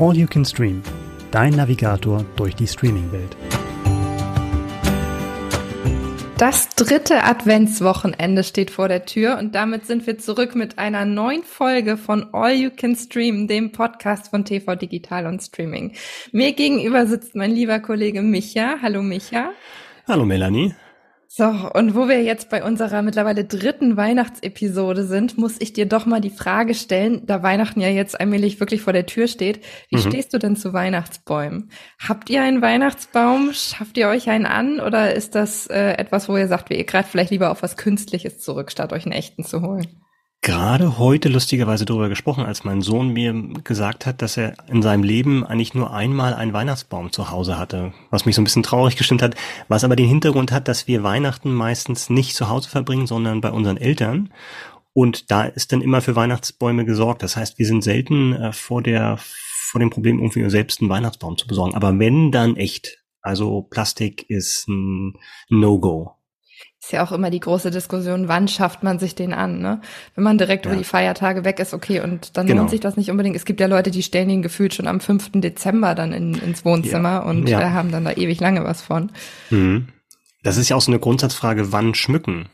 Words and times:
All 0.00 0.16
You 0.16 0.26
Can 0.26 0.46
Stream, 0.46 0.82
dein 1.30 1.52
Navigator 1.52 2.24
durch 2.36 2.54
die 2.54 2.66
Streaming-Welt. 2.66 3.36
Das 6.38 6.70
dritte 6.70 7.22
Adventswochenende 7.22 8.42
steht 8.42 8.70
vor 8.70 8.88
der 8.88 9.04
Tür 9.04 9.36
und 9.36 9.54
damit 9.54 9.84
sind 9.84 10.06
wir 10.06 10.16
zurück 10.16 10.54
mit 10.54 10.78
einer 10.78 11.04
neuen 11.04 11.42
Folge 11.42 11.98
von 11.98 12.32
All 12.32 12.54
You 12.54 12.70
Can 12.74 12.96
Stream, 12.96 13.46
dem 13.46 13.72
Podcast 13.72 14.30
von 14.30 14.46
TV 14.46 14.74
Digital 14.74 15.26
und 15.26 15.42
Streaming. 15.42 15.92
Mir 16.32 16.54
gegenüber 16.54 17.04
sitzt 17.04 17.34
mein 17.34 17.50
lieber 17.50 17.78
Kollege 17.78 18.22
Micha. 18.22 18.76
Hallo 18.80 19.02
Micha. 19.02 19.50
Hallo 20.08 20.24
Melanie. 20.24 20.74
So, 21.32 21.44
und 21.44 21.94
wo 21.94 22.08
wir 22.08 22.24
jetzt 22.24 22.50
bei 22.50 22.64
unserer 22.64 23.02
mittlerweile 23.02 23.44
dritten 23.44 23.96
Weihnachtsepisode 23.96 25.04
sind, 25.04 25.38
muss 25.38 25.60
ich 25.60 25.72
dir 25.72 25.86
doch 25.86 26.04
mal 26.04 26.20
die 26.20 26.28
Frage 26.28 26.74
stellen, 26.74 27.24
da 27.24 27.40
Weihnachten 27.44 27.80
ja 27.80 27.86
jetzt 27.86 28.18
allmählich 28.18 28.58
wirklich 28.58 28.82
vor 28.82 28.92
der 28.92 29.06
Tür 29.06 29.28
steht, 29.28 29.64
wie 29.90 29.98
mhm. 29.98 30.08
stehst 30.08 30.34
du 30.34 30.38
denn 30.38 30.56
zu 30.56 30.72
Weihnachtsbäumen? 30.72 31.70
Habt 32.00 32.30
ihr 32.30 32.42
einen 32.42 32.62
Weihnachtsbaum? 32.62 33.52
Schafft 33.52 33.96
ihr 33.96 34.08
euch 34.08 34.28
einen 34.28 34.44
an? 34.44 34.80
Oder 34.80 35.14
ist 35.14 35.36
das 35.36 35.68
äh, 35.68 35.92
etwas, 35.92 36.28
wo 36.28 36.36
ihr 36.36 36.48
sagt, 36.48 36.70
ihr 36.70 36.82
greift 36.82 37.10
vielleicht 37.10 37.30
lieber 37.30 37.52
auf 37.52 37.62
was 37.62 37.76
Künstliches 37.76 38.40
zurück, 38.40 38.72
statt 38.72 38.92
euch 38.92 39.04
einen 39.04 39.12
echten 39.12 39.44
zu 39.44 39.62
holen? 39.62 39.86
Gerade 40.42 40.98
heute 40.98 41.28
lustigerweise 41.28 41.84
darüber 41.84 42.08
gesprochen, 42.08 42.44
als 42.44 42.64
mein 42.64 42.80
Sohn 42.80 43.10
mir 43.10 43.34
gesagt 43.62 44.06
hat, 44.06 44.22
dass 44.22 44.36
er 44.36 44.54
in 44.68 44.82
seinem 44.82 45.02
Leben 45.02 45.44
eigentlich 45.44 45.74
nur 45.74 45.92
einmal 45.92 46.34
einen 46.34 46.52
Weihnachtsbaum 46.52 47.12
zu 47.12 47.30
Hause 47.30 47.58
hatte, 47.58 47.92
was 48.10 48.24
mich 48.24 48.34
so 48.34 48.40
ein 48.40 48.44
bisschen 48.44 48.62
traurig 48.62 48.96
gestimmt 48.96 49.22
hat, 49.22 49.36
was 49.68 49.84
aber 49.84 49.96
den 49.96 50.08
Hintergrund 50.08 50.50
hat, 50.52 50.68
dass 50.68 50.86
wir 50.86 51.02
Weihnachten 51.02 51.52
meistens 51.52 52.08
nicht 52.08 52.34
zu 52.34 52.48
Hause 52.48 52.70
verbringen, 52.70 53.06
sondern 53.06 53.40
bei 53.40 53.50
unseren 53.50 53.76
Eltern. 53.76 54.32
Und 54.92 55.30
da 55.30 55.44
ist 55.44 55.72
dann 55.72 55.82
immer 55.82 56.00
für 56.00 56.16
Weihnachtsbäume 56.16 56.84
gesorgt. 56.84 57.22
Das 57.22 57.36
heißt, 57.36 57.58
wir 57.58 57.66
sind 57.66 57.84
selten 57.84 58.32
äh, 58.32 58.52
vor 58.52 58.82
der 58.82 59.18
vor 59.70 59.78
dem 59.78 59.90
Problem, 59.90 60.18
irgendwie 60.18 60.50
selbst 60.50 60.80
einen 60.80 60.90
Weihnachtsbaum 60.90 61.38
zu 61.38 61.46
besorgen. 61.46 61.74
Aber 61.74 61.96
wenn, 61.98 62.32
dann 62.32 62.56
echt. 62.56 62.98
Also 63.22 63.62
Plastik 63.62 64.28
ist 64.28 64.66
ein 64.66 65.14
No-Go. 65.48 66.16
Ist 66.82 66.92
ja 66.92 67.04
auch 67.04 67.12
immer 67.12 67.28
die 67.28 67.40
große 67.40 67.70
Diskussion, 67.70 68.28
wann 68.28 68.48
schafft 68.48 68.82
man 68.82 68.98
sich 68.98 69.14
den 69.14 69.34
an, 69.34 69.60
ne? 69.60 69.82
Wenn 70.14 70.24
man 70.24 70.38
direkt 70.38 70.64
ja. 70.64 70.72
über 70.72 70.78
die 70.78 70.84
Feiertage 70.84 71.44
weg 71.44 71.60
ist, 71.60 71.74
okay, 71.74 72.00
und 72.00 72.38
dann 72.38 72.46
genau. 72.46 72.60
lohnt 72.60 72.70
sich 72.70 72.80
das 72.80 72.96
nicht 72.96 73.10
unbedingt. 73.10 73.36
Es 73.36 73.44
gibt 73.44 73.60
ja 73.60 73.66
Leute, 73.66 73.90
die 73.90 74.02
stellen 74.02 74.30
ihn 74.30 74.40
gefühlt 74.40 74.72
schon 74.72 74.86
am 74.86 74.98
5. 74.98 75.32
Dezember 75.34 75.94
dann 75.94 76.14
in, 76.14 76.34
ins 76.34 76.64
Wohnzimmer 76.64 77.10
ja. 77.10 77.18
und 77.18 77.48
ja. 77.48 77.72
haben 77.72 77.92
dann 77.92 78.06
da 78.06 78.12
ewig 78.12 78.40
lange 78.40 78.64
was 78.64 78.80
von. 78.80 79.10
Mhm. 79.50 79.88
Das 80.42 80.56
ist 80.56 80.70
ja 80.70 80.76
auch 80.76 80.80
so 80.80 80.90
eine 80.90 80.98
Grundsatzfrage, 80.98 81.70
wann 81.70 81.94
schmücken? 81.94 82.48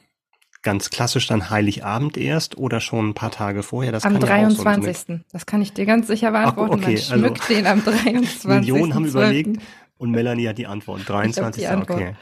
Ganz 0.62 0.90
klassisch 0.90 1.28
dann 1.28 1.48
Heiligabend 1.48 2.16
erst 2.16 2.58
oder 2.58 2.80
schon 2.80 3.10
ein 3.10 3.14
paar 3.14 3.30
Tage 3.30 3.62
vorher? 3.62 3.92
Das 3.92 4.04
am 4.04 4.18
23. 4.18 4.96
So 5.06 5.18
das 5.30 5.46
kann 5.46 5.62
ich 5.62 5.72
dir 5.72 5.86
ganz 5.86 6.08
sicher 6.08 6.32
beantworten. 6.32 6.80
Ach, 6.82 6.88
okay, 6.88 7.00
man 7.10 7.20
schmückt 7.20 7.42
also, 7.42 7.54
den 7.54 7.66
am 7.68 7.84
23. 7.84 8.44
Millionen 8.44 8.94
haben 8.94 9.06
überlegt 9.06 9.60
und 9.98 10.10
Melanie 10.10 10.48
hat 10.48 10.58
die 10.58 10.66
Antwort. 10.66 11.08
23. 11.08 11.62
Die 11.62 11.68
Antwort. 11.68 12.00
okay. 12.00 12.14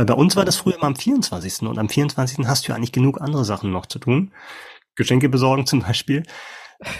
Weil 0.00 0.06
bei 0.06 0.14
uns 0.14 0.34
war 0.34 0.46
das 0.46 0.56
früher 0.56 0.76
immer 0.76 0.84
am 0.84 0.96
24. 0.96 1.60
Und 1.68 1.78
am 1.78 1.90
24. 1.90 2.46
hast 2.46 2.66
du 2.66 2.72
ja 2.72 2.74
eigentlich 2.74 2.92
genug 2.92 3.20
andere 3.20 3.44
Sachen 3.44 3.70
noch 3.70 3.84
zu 3.84 3.98
tun. 3.98 4.32
Geschenke 4.96 5.28
besorgen 5.28 5.66
zum 5.66 5.82
Beispiel. 5.82 6.22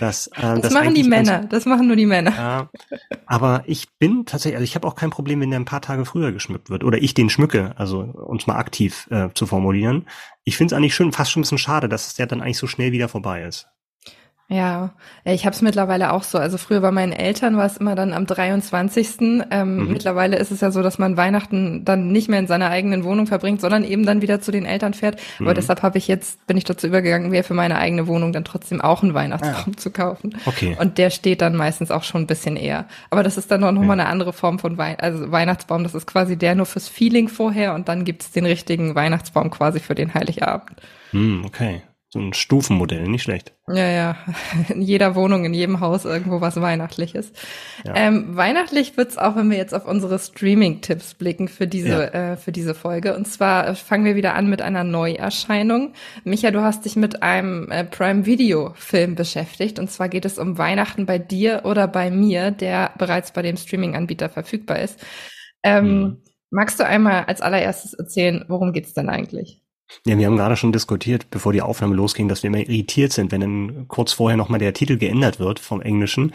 Das, 0.00 0.26
äh, 0.26 0.42
das, 0.42 0.60
das 0.60 0.72
machen 0.74 0.92
die 0.92 1.04
Männer, 1.04 1.46
das 1.46 1.64
machen 1.64 1.86
nur 1.86 1.96
die 1.96 2.04
Männer. 2.04 2.30
Ja, 2.30 2.70
aber 3.24 3.62
ich 3.64 3.86
bin 3.98 4.26
tatsächlich, 4.26 4.56
also 4.56 4.64
ich 4.64 4.74
habe 4.74 4.86
auch 4.86 4.96
kein 4.96 5.08
Problem, 5.08 5.40
wenn 5.40 5.48
der 5.48 5.60
ein 5.60 5.64
paar 5.64 5.80
Tage 5.80 6.04
früher 6.04 6.30
geschmückt 6.30 6.68
wird 6.68 6.84
oder 6.84 6.98
ich 6.98 7.14
den 7.14 7.30
schmücke, 7.30 7.72
also 7.78 8.00
uns 8.00 8.46
mal 8.46 8.56
aktiv 8.56 9.08
äh, 9.10 9.30
zu 9.32 9.46
formulieren. 9.46 10.04
Ich 10.44 10.58
finde 10.58 10.74
es 10.74 10.76
eigentlich 10.76 10.94
schon 10.94 11.12
fast 11.12 11.30
schon 11.30 11.40
ein 11.40 11.44
bisschen 11.44 11.56
schade, 11.56 11.88
dass 11.88 12.06
es 12.08 12.18
ja 12.18 12.26
dann 12.26 12.42
eigentlich 12.42 12.58
so 12.58 12.66
schnell 12.66 12.92
wieder 12.92 13.08
vorbei 13.08 13.44
ist. 13.44 13.66
Ja, 14.52 14.90
ich 15.24 15.46
habe 15.46 15.54
es 15.54 15.62
mittlerweile 15.62 16.12
auch 16.12 16.24
so. 16.24 16.36
Also 16.36 16.58
früher 16.58 16.80
bei 16.80 16.90
meinen 16.90 17.12
Eltern 17.12 17.56
war 17.56 17.66
es 17.66 17.77
immer 17.77 17.94
dann 17.94 18.12
am 18.12 18.27
23. 18.27 19.46
Ähm, 19.48 19.77
mhm. 19.77 19.92
Mittlerweile 19.92 20.38
ist 20.38 20.50
es 20.50 20.61
ja 20.61 20.72
so, 20.72 20.83
dass 20.83 20.98
man 20.98 21.16
Weihnachten 21.16 21.84
dann 21.84 22.11
nicht 22.11 22.28
mehr 22.28 22.40
in 22.40 22.48
seiner 22.48 22.68
eigenen 22.68 23.05
Wohnung 23.05 23.28
verbringt, 23.28 23.60
sondern 23.60 23.84
eben 23.84 24.05
dann 24.05 24.22
wieder 24.22 24.40
zu 24.40 24.50
den 24.50 24.66
Eltern 24.66 24.92
fährt. 24.92 25.20
Mhm. 25.39 25.46
Aber 25.46 25.55
deshalb 25.55 25.83
habe 25.83 25.98
ich 25.98 26.08
jetzt, 26.08 26.44
bin 26.48 26.56
ich 26.56 26.64
dazu 26.64 26.89
übergegangen, 26.89 27.30
mir 27.30 27.44
für 27.44 27.55
meine 27.55 27.78
eigene 27.78 28.08
Wohnung 28.08 28.33
dann 28.33 28.44
trotzdem 28.44 28.80
auch 28.80 29.05
einen 29.05 29.14
Weihnachtsbaum 29.14 29.74
ja. 29.74 29.77
zu 29.77 29.92
kaufen. 29.92 30.36
Okay. 30.44 30.77
Und 30.80 30.98
der 30.98 31.10
steht 31.10 31.42
dann 31.42 31.55
meistens 31.55 31.92
auch 31.92 32.02
schon 32.02 32.22
ein 32.22 32.27
bisschen 32.27 32.56
eher. 32.56 32.86
Aber 33.10 33.22
das 33.22 33.39
ist 33.39 33.52
dann 33.52 33.60
noch, 33.60 33.70
noch 33.70 33.84
mal 33.84 33.92
eine 33.92 34.06
andere 34.06 34.33
Form 34.33 34.58
von 34.58 34.77
Wein 34.78 34.96
also 34.98 35.30
Weihnachtsbaum. 35.30 35.84
Das 35.84 35.94
ist 35.94 36.08
quasi 36.08 36.36
der 36.36 36.56
nur 36.56 36.66
fürs 36.66 36.89
Feeling 36.89 37.28
vorher 37.28 37.72
und 37.72 37.89
dann 37.89 38.05
gibt's 38.05 38.33
den 38.33 38.46
richtigen 38.46 38.96
Weihnachtsbaum 38.96 39.50
quasi 39.50 39.78
für 39.78 39.94
den 39.94 40.12
Heiligabend. 40.12 40.80
Mhm, 41.12 41.44
okay. 41.44 41.83
So 42.12 42.18
ein 42.18 42.32
Stufenmodell, 42.32 43.04
nicht 43.04 43.22
schlecht. 43.22 43.54
Ja, 43.68 43.88
ja. 43.88 44.16
In 44.68 44.82
jeder 44.82 45.14
Wohnung, 45.14 45.44
in 45.44 45.54
jedem 45.54 45.78
Haus 45.78 46.04
irgendwo 46.04 46.40
was 46.40 46.60
Weihnachtliches. 46.60 47.32
Ja. 47.84 47.94
Ähm, 47.94 48.34
weihnachtlich 48.36 48.96
wird's 48.96 49.16
auch, 49.16 49.36
wenn 49.36 49.48
wir 49.48 49.56
jetzt 49.56 49.72
auf 49.72 49.86
unsere 49.86 50.18
Streaming-Tipps 50.18 51.14
blicken 51.14 51.46
für 51.46 51.68
diese, 51.68 51.88
ja. 52.12 52.32
äh, 52.32 52.36
für 52.36 52.50
diese 52.50 52.74
Folge. 52.74 53.14
Und 53.14 53.28
zwar 53.28 53.68
äh, 53.68 53.74
fangen 53.76 54.04
wir 54.04 54.16
wieder 54.16 54.34
an 54.34 54.50
mit 54.50 54.60
einer 54.60 54.82
Neuerscheinung. 54.82 55.92
Micha, 56.24 56.50
du 56.50 56.62
hast 56.62 56.84
dich 56.84 56.96
mit 56.96 57.22
einem 57.22 57.70
äh, 57.70 57.84
Prime-Video-Film 57.84 59.14
beschäftigt. 59.14 59.78
Und 59.78 59.88
zwar 59.88 60.08
geht 60.08 60.24
es 60.24 60.36
um 60.36 60.58
Weihnachten 60.58 61.06
bei 61.06 61.20
dir 61.20 61.62
oder 61.64 61.86
bei 61.86 62.10
mir, 62.10 62.50
der 62.50 62.90
bereits 62.98 63.32
bei 63.32 63.42
dem 63.42 63.56
Streaming-Anbieter 63.56 64.28
verfügbar 64.28 64.80
ist. 64.80 64.98
Ähm, 65.62 65.84
hm. 65.84 66.22
Magst 66.50 66.80
du 66.80 66.84
einmal 66.84 67.27
als 67.27 67.40
allererstes 67.40 67.94
erzählen, 67.94 68.44
worum 68.48 68.72
geht's 68.72 68.94
denn 68.94 69.08
eigentlich? 69.08 69.62
Ja, 70.06 70.17
wir 70.17 70.27
haben 70.27 70.36
gerade 70.36 70.56
schon 70.56 70.73
diskutiert, 70.73 71.30
bevor 71.30 71.52
die 71.52 71.62
Aufnahme 71.62 71.95
losging, 71.95 72.28
dass 72.28 72.42
wir 72.42 72.48
immer 72.48 72.58
irritiert 72.58 73.12
sind, 73.12 73.33
wenn 73.33 73.40
dann 73.40 73.89
kurz 73.89 74.12
vorher 74.12 74.36
nochmal 74.36 74.61
der 74.61 74.73
Titel 74.73 74.96
geändert 74.96 75.40
wird 75.40 75.58
vom 75.58 75.80
Englischen. 75.80 76.33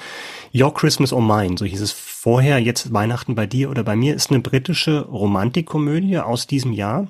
Your 0.53 0.73
Christmas 0.73 1.13
or 1.13 1.21
Mine, 1.21 1.57
so 1.57 1.66
hieß 1.66 1.81
es 1.81 1.91
vorher, 1.91 2.59
jetzt 2.59 2.93
Weihnachten 2.93 3.35
bei 3.35 3.45
dir 3.45 3.69
oder 3.69 3.83
bei 3.83 3.95
mir, 3.95 4.16
ist 4.16 4.29
eine 4.29 4.39
britische 4.39 5.05
Romantikkomödie 5.05 6.19
aus 6.19 6.47
diesem 6.47 6.73
Jahr. 6.73 7.07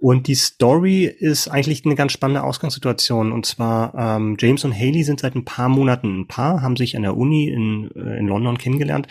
Und 0.00 0.28
die 0.28 0.36
Story 0.36 1.06
ist 1.06 1.48
eigentlich 1.48 1.84
eine 1.84 1.96
ganz 1.96 2.12
spannende 2.12 2.44
Ausgangssituation. 2.44 3.32
Und 3.32 3.46
zwar 3.46 3.94
ähm, 3.96 4.36
James 4.38 4.64
und 4.64 4.72
Haley 4.72 5.02
sind 5.02 5.18
seit 5.18 5.34
ein 5.34 5.44
paar 5.44 5.68
Monaten 5.68 6.20
ein 6.20 6.28
Paar, 6.28 6.62
haben 6.62 6.76
sich 6.76 6.96
an 6.96 7.02
der 7.02 7.16
Uni 7.16 7.48
in, 7.48 7.90
äh, 7.96 8.18
in 8.18 8.28
London 8.28 8.58
kennengelernt. 8.58 9.08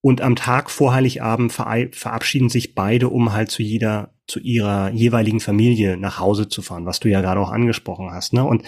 Und 0.00 0.20
am 0.20 0.36
Tag 0.36 0.70
vor 0.70 0.92
Heiligabend 0.92 1.52
verabschieden 1.52 2.50
sich 2.50 2.74
beide, 2.74 3.08
um 3.08 3.32
halt 3.32 3.50
zu 3.50 3.62
jeder 3.62 4.13
zu 4.26 4.40
ihrer 4.40 4.90
jeweiligen 4.90 5.40
Familie 5.40 5.96
nach 5.96 6.18
Hause 6.18 6.48
zu 6.48 6.62
fahren, 6.62 6.86
was 6.86 7.00
du 7.00 7.08
ja 7.08 7.20
gerade 7.20 7.40
auch 7.40 7.50
angesprochen 7.50 8.10
hast, 8.10 8.32
ne? 8.32 8.44
Und 8.44 8.62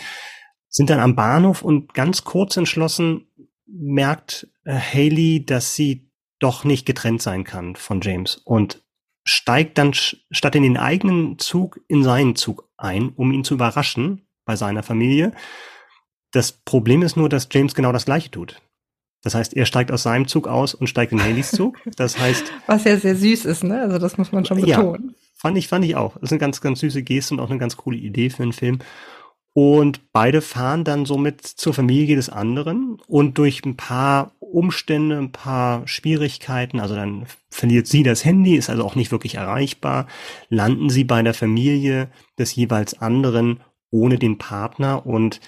sind 0.69 0.91
dann 0.91 1.01
am 1.01 1.17
Bahnhof 1.17 1.63
und 1.63 1.95
ganz 1.95 2.25
kurz 2.25 2.57
entschlossen 2.57 3.29
merkt 3.67 4.49
äh, 4.65 4.75
Haley, 4.79 5.45
dass 5.45 5.75
sie 5.75 6.11
doch 6.39 6.65
nicht 6.65 6.87
getrennt 6.87 7.23
sein 7.23 7.45
kann 7.45 7.77
von 7.77 8.01
James 8.01 8.37
und 8.45 8.83
steigt 9.25 9.79
dann 9.79 9.93
statt 9.95 10.55
in 10.55 10.63
den 10.63 10.77
eigenen 10.77 11.39
Zug 11.39 11.81
in 11.89 12.05
seinen 12.05 12.37
Zug 12.37 12.69
ein, 12.77 13.11
um 13.11 13.33
ihn 13.33 13.43
zu 13.43 13.55
überraschen 13.55 14.29
bei 14.45 14.55
seiner 14.55 14.83
Familie. 14.83 15.33
Das 16.31 16.53
Problem 16.53 17.03
ist 17.03 17.17
nur, 17.17 17.29
dass 17.29 17.49
James 17.51 17.75
genau 17.75 17.93
das 17.93 18.05
gleiche 18.05 18.31
tut. 18.31 18.61
Das 19.23 19.35
heißt, 19.35 19.57
er 19.57 19.67
steigt 19.67 19.91
aus 19.91 20.05
seinem 20.05 20.29
Zug 20.29 20.47
aus 20.47 20.75
und 20.75 20.87
steigt 20.87 21.11
in 21.11 21.21
Haleys 21.21 21.51
Zug. 21.51 21.81
Das 21.97 22.19
heißt. 22.19 22.53
Was 22.67 22.85
ja 22.85 22.97
sehr 22.97 23.17
süß 23.17 23.47
ist, 23.47 23.65
ne? 23.65 23.81
Also 23.81 23.99
das 23.99 24.19
muss 24.19 24.31
man 24.31 24.45
schon 24.45 24.61
betonen. 24.61 25.15
Ja, 25.17 25.26
Fand 25.47 25.59
ich, 25.59 25.69
fand 25.69 25.85
ich 25.85 25.95
auch. 25.95 26.15
Das 26.15 26.25
ist 26.25 26.33
eine 26.33 26.41
ganz, 26.41 26.61
ganz 26.61 26.81
süße 26.81 27.05
Geste 27.05 27.33
und 27.33 27.39
auch 27.39 27.51
eine 27.51 27.61
ganz 27.61 27.77
coole 27.77 27.97
Idee 27.97 28.31
für 28.31 28.43
einen 28.43 28.53
Film. 28.53 28.81
Und 29.53 30.13
beide 30.13 30.43
fahren 30.43 30.83
dann 30.83 31.07
somit 31.07 31.47
zur 31.47 31.73
Familie 31.73 32.17
des 32.17 32.29
anderen 32.29 32.99
und 33.07 33.39
durch 33.39 33.65
ein 33.65 33.77
paar 33.77 34.33
Umstände, 34.41 35.17
ein 35.17 35.31
paar 35.31 35.87
Schwierigkeiten, 35.87 36.81
also 36.81 36.97
dann 36.97 37.27
verliert 37.49 37.87
sie 37.87 38.03
das 38.03 38.25
Handy, 38.25 38.57
ist 38.57 38.71
also 38.71 38.83
auch 38.83 38.97
nicht 38.97 39.13
wirklich 39.13 39.37
erreichbar, 39.37 40.09
landen 40.49 40.91
sie 40.91 41.05
bei 41.05 41.23
der 41.23 41.33
Familie 41.33 42.11
des 42.37 42.57
jeweils 42.57 43.01
anderen 43.01 43.61
ohne 43.93 44.19
den 44.19 44.39
Partner 44.39 45.07
und 45.07 45.41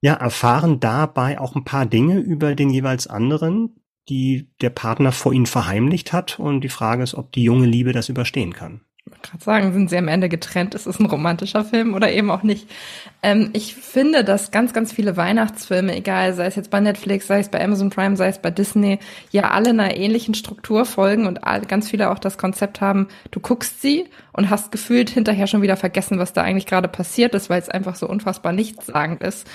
ja, 0.00 0.14
erfahren 0.14 0.80
dabei 0.80 1.38
auch 1.38 1.54
ein 1.54 1.62
paar 1.62 1.86
Dinge 1.86 2.18
über 2.18 2.56
den 2.56 2.70
jeweils 2.70 3.06
anderen, 3.06 3.76
die 4.08 4.50
der 4.60 4.70
Partner 4.70 5.12
vor 5.12 5.32
ihnen 5.32 5.46
verheimlicht 5.46 6.12
hat 6.12 6.40
und 6.40 6.62
die 6.62 6.68
Frage 6.68 7.04
ist, 7.04 7.14
ob 7.14 7.30
die 7.30 7.44
junge 7.44 7.66
Liebe 7.66 7.92
das 7.92 8.08
überstehen 8.08 8.52
kann. 8.52 8.80
Gerade 9.22 9.44
sagen, 9.44 9.72
sind 9.72 9.90
sie 9.90 9.96
am 9.96 10.08
Ende 10.08 10.28
getrennt? 10.28 10.74
Ist 10.74 10.86
es 10.86 10.98
ein 10.98 11.06
romantischer 11.06 11.64
Film 11.64 11.94
oder 11.94 12.12
eben 12.12 12.30
auch 12.30 12.42
nicht? 12.42 12.68
Ähm, 13.22 13.50
ich 13.52 13.74
finde, 13.74 14.24
dass 14.24 14.50
ganz, 14.50 14.72
ganz 14.72 14.92
viele 14.92 15.16
Weihnachtsfilme, 15.16 15.94
egal, 15.96 16.34
sei 16.34 16.46
es 16.46 16.56
jetzt 16.56 16.70
bei 16.70 16.80
Netflix, 16.80 17.26
sei 17.26 17.40
es 17.40 17.48
bei 17.48 17.62
Amazon 17.62 17.90
Prime, 17.90 18.16
sei 18.16 18.28
es 18.28 18.38
bei 18.38 18.50
Disney, 18.50 18.98
ja 19.30 19.50
alle 19.50 19.70
einer 19.70 19.96
ähnlichen 19.96 20.34
Struktur 20.34 20.84
folgen 20.84 21.26
und 21.26 21.40
ganz 21.68 21.88
viele 21.88 22.10
auch 22.10 22.18
das 22.18 22.38
Konzept 22.38 22.80
haben, 22.80 23.08
du 23.30 23.40
guckst 23.40 23.80
sie 23.80 24.06
und 24.32 24.50
hast 24.50 24.72
gefühlt 24.72 25.10
hinterher 25.10 25.46
schon 25.46 25.62
wieder 25.62 25.76
vergessen, 25.76 26.18
was 26.18 26.32
da 26.32 26.42
eigentlich 26.42 26.66
gerade 26.66 26.88
passiert 26.88 27.34
ist, 27.34 27.48
weil 27.48 27.60
es 27.60 27.68
einfach 27.68 27.94
so 27.94 28.08
unfassbar 28.08 28.52
nichtssagend 28.52 29.22
ist. 29.22 29.46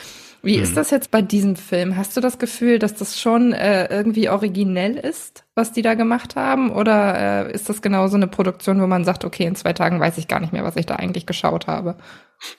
Wie 0.44 0.58
mhm. 0.58 0.64
ist 0.64 0.78
das 0.78 0.92
jetzt 0.92 1.12
bei 1.12 1.22
diesem 1.22 1.56
Film? 1.56 1.98
Hast 1.98 2.16
du 2.16 2.22
das 2.22 2.40
Gefühl, 2.40 2.80
dass 2.80 2.96
das 2.96 3.20
schon 3.20 3.54
äh, 3.54 3.88
irgendwie 3.88 4.30
originell 4.30 4.96
ist, 4.96 5.46
was 5.56 5.72
die 5.72 5.82
da 5.82 5.94
gemacht 5.94 6.36
haben? 6.36 6.72
Oder 6.72 7.48
äh, 7.48 7.54
ist 7.54 7.70
das 7.70 7.82
genau 7.82 8.08
so 8.08 8.16
eine 8.16 8.28
Produktion, 8.28 8.82
wo 8.82 8.88
man 8.88 9.04
sagt, 9.04 9.26
okay, 9.26 9.46
in 9.46 9.56
zwei 9.56 9.74
Tagen 9.74 10.00
weiß 10.00 10.18
ich 10.18 10.28
gar 10.28 10.40
nicht 10.40 10.54
mehr, 10.54 10.64
was 10.64 10.76
ich 10.76 10.86
da 10.86 10.96
eigentlich 10.96 11.26
geschaut 11.26 11.68
habe? 11.68 11.96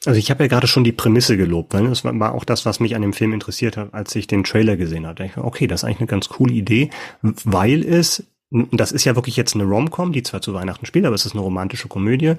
Also 0.04 0.18
ich 0.18 0.30
habe 0.30 0.44
ja 0.44 0.48
gerade 0.48 0.66
schon 0.66 0.84
die 0.84 0.92
Prämisse 0.92 1.36
gelobt, 1.36 1.72
weil 1.72 1.88
das 1.88 2.04
war 2.04 2.34
auch 2.34 2.44
das, 2.44 2.66
was 2.66 2.80
mich 2.80 2.96
an 2.96 3.02
dem 3.02 3.12
Film 3.12 3.32
interessiert 3.32 3.76
hat, 3.76 3.94
als 3.94 4.14
ich 4.16 4.26
den 4.26 4.44
Trailer 4.44 4.76
gesehen 4.76 5.06
hatte. 5.06 5.24
Ich, 5.24 5.36
okay, 5.36 5.66
das 5.66 5.80
ist 5.80 5.84
eigentlich 5.84 6.00
eine 6.00 6.08
ganz 6.08 6.28
coole 6.28 6.52
Idee, 6.52 6.90
weil 7.22 7.84
es, 7.84 8.24
das 8.50 8.92
ist 8.92 9.04
ja 9.04 9.14
wirklich 9.14 9.36
jetzt 9.36 9.54
eine 9.54 9.64
Rom-Com, 9.64 10.12
die 10.12 10.24
zwar 10.24 10.40
zu 10.40 10.52
Weihnachten 10.52 10.86
spielt, 10.86 11.06
aber 11.06 11.14
es 11.14 11.26
ist 11.26 11.32
eine 11.32 11.42
romantische 11.42 11.88
Komödie. 11.88 12.34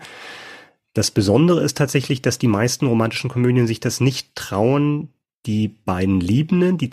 Das 0.93 1.11
Besondere 1.11 1.61
ist 1.61 1.77
tatsächlich, 1.77 2.21
dass 2.21 2.39
die 2.39 2.47
meisten 2.47 2.87
romantischen 2.87 3.29
Komödien 3.29 3.67
sich 3.67 3.79
das 3.79 4.01
nicht 4.01 4.35
trauen, 4.35 5.13
die 5.45 5.67
beiden 5.67 6.19
Liebenden, 6.19 6.77
die, 6.77 6.89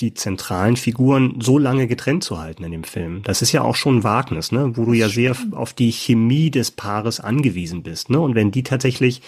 die 0.00 0.14
zentralen 0.14 0.76
Figuren 0.76 1.40
so 1.40 1.58
lange 1.58 1.86
getrennt 1.86 2.24
zu 2.24 2.38
halten 2.38 2.64
in 2.64 2.72
dem 2.72 2.84
Film. 2.84 3.22
Das 3.24 3.42
ist 3.42 3.52
ja 3.52 3.62
auch 3.62 3.76
schon 3.76 3.98
ein 3.98 4.04
Wagnis, 4.04 4.52
ne? 4.52 4.76
wo 4.76 4.84
du 4.84 4.92
ja 4.92 5.08
sehr 5.08 5.36
auf 5.52 5.72
die 5.72 5.92
Chemie 5.92 6.50
des 6.50 6.70
Paares 6.70 7.20
angewiesen 7.20 7.82
bist. 7.82 8.10
Ne? 8.10 8.20
Und 8.20 8.34
wenn 8.34 8.50
die 8.50 8.62
tatsächlich 8.62 9.22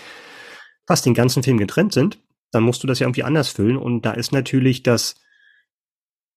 fast 0.87 1.07
den 1.07 1.15
ganzen 1.15 1.43
Film 1.43 1.59
getrennt 1.59 1.93
sind, 1.93 2.19
dann 2.51 2.63
musst 2.63 2.83
du 2.83 2.87
das 2.87 2.99
ja 2.99 3.07
irgendwie 3.07 3.25
anders 3.25 3.49
füllen. 3.49 3.77
Und 3.77 4.03
da 4.03 4.13
ist 4.13 4.33
natürlich 4.33 4.83
das, 4.83 5.17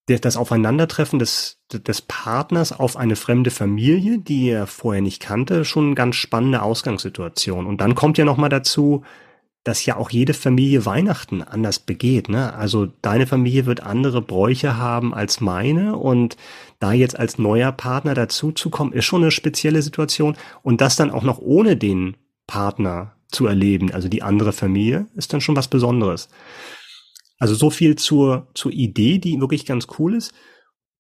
das 0.08 0.38
Aufeinandertreffen 0.38 1.20
des, 1.20 1.62
des 1.72 2.02
Partners 2.02 2.72
auf 2.72 2.98
eine 2.98 3.16
fremde 3.16 3.52
Familie, 3.52 4.20
die 4.20 4.50
er 4.50 4.68
vorher 4.68 5.02
nicht 5.02 5.22
kannte, 5.22 5.64
schon 5.64 5.88
eine 5.88 5.96
ganz 5.96 6.16
spannende 6.16 6.62
Ausgangssituation. 6.62 7.66
Und 7.66 7.82
dann 7.82 7.96
kommt 7.96 8.18
ja 8.18 8.26
noch 8.26 8.38
mal 8.38 8.50
dazu, 8.50 9.04
dass 9.68 9.86
ja 9.86 9.98
auch 9.98 10.10
jede 10.12 10.34
Familie 10.34 10.86
Weihnachten 10.86 11.42
anders 11.42 11.80
begeht. 11.80 12.30
Ne? 12.30 12.54
Also 12.54 12.88
deine 13.02 13.28
Familie 13.28 13.66
wird 13.66 13.82
andere 13.82 14.22
Bräuche 14.22 14.78
haben 14.78 15.14
als 15.14 15.42
meine 15.42 15.98
und 15.98 16.38
da 16.80 16.94
jetzt 16.94 17.20
als 17.20 17.38
neuer 17.38 17.74
Partner 17.74 18.14
dazu 18.14 18.54
zu 18.54 18.70
kommen, 18.70 18.94
ist 18.94 19.04
schon 19.04 19.24
eine 19.24 19.32
spezielle 19.32 19.82
Situation 19.82 20.38
und 20.64 20.80
das 20.80 20.96
dann 20.96 21.12
auch 21.12 21.24
noch 21.24 21.40
ohne 21.40 21.76
den 21.76 22.16
Partner 22.48 23.18
zu 23.28 23.46
erleben, 23.46 23.92
also 23.92 24.08
die 24.08 24.24
andere 24.24 24.54
Familie, 24.54 25.08
ist 25.16 25.34
dann 25.34 25.42
schon 25.42 25.58
was 25.58 25.68
Besonderes. 25.68 26.30
Also 27.38 27.54
so 27.54 27.70
viel 27.70 27.98
zur, 27.98 28.48
zur 28.54 28.72
Idee, 28.72 29.18
die 29.18 29.42
wirklich 29.42 29.66
ganz 29.66 29.88
cool 30.00 30.16
ist. 30.16 30.34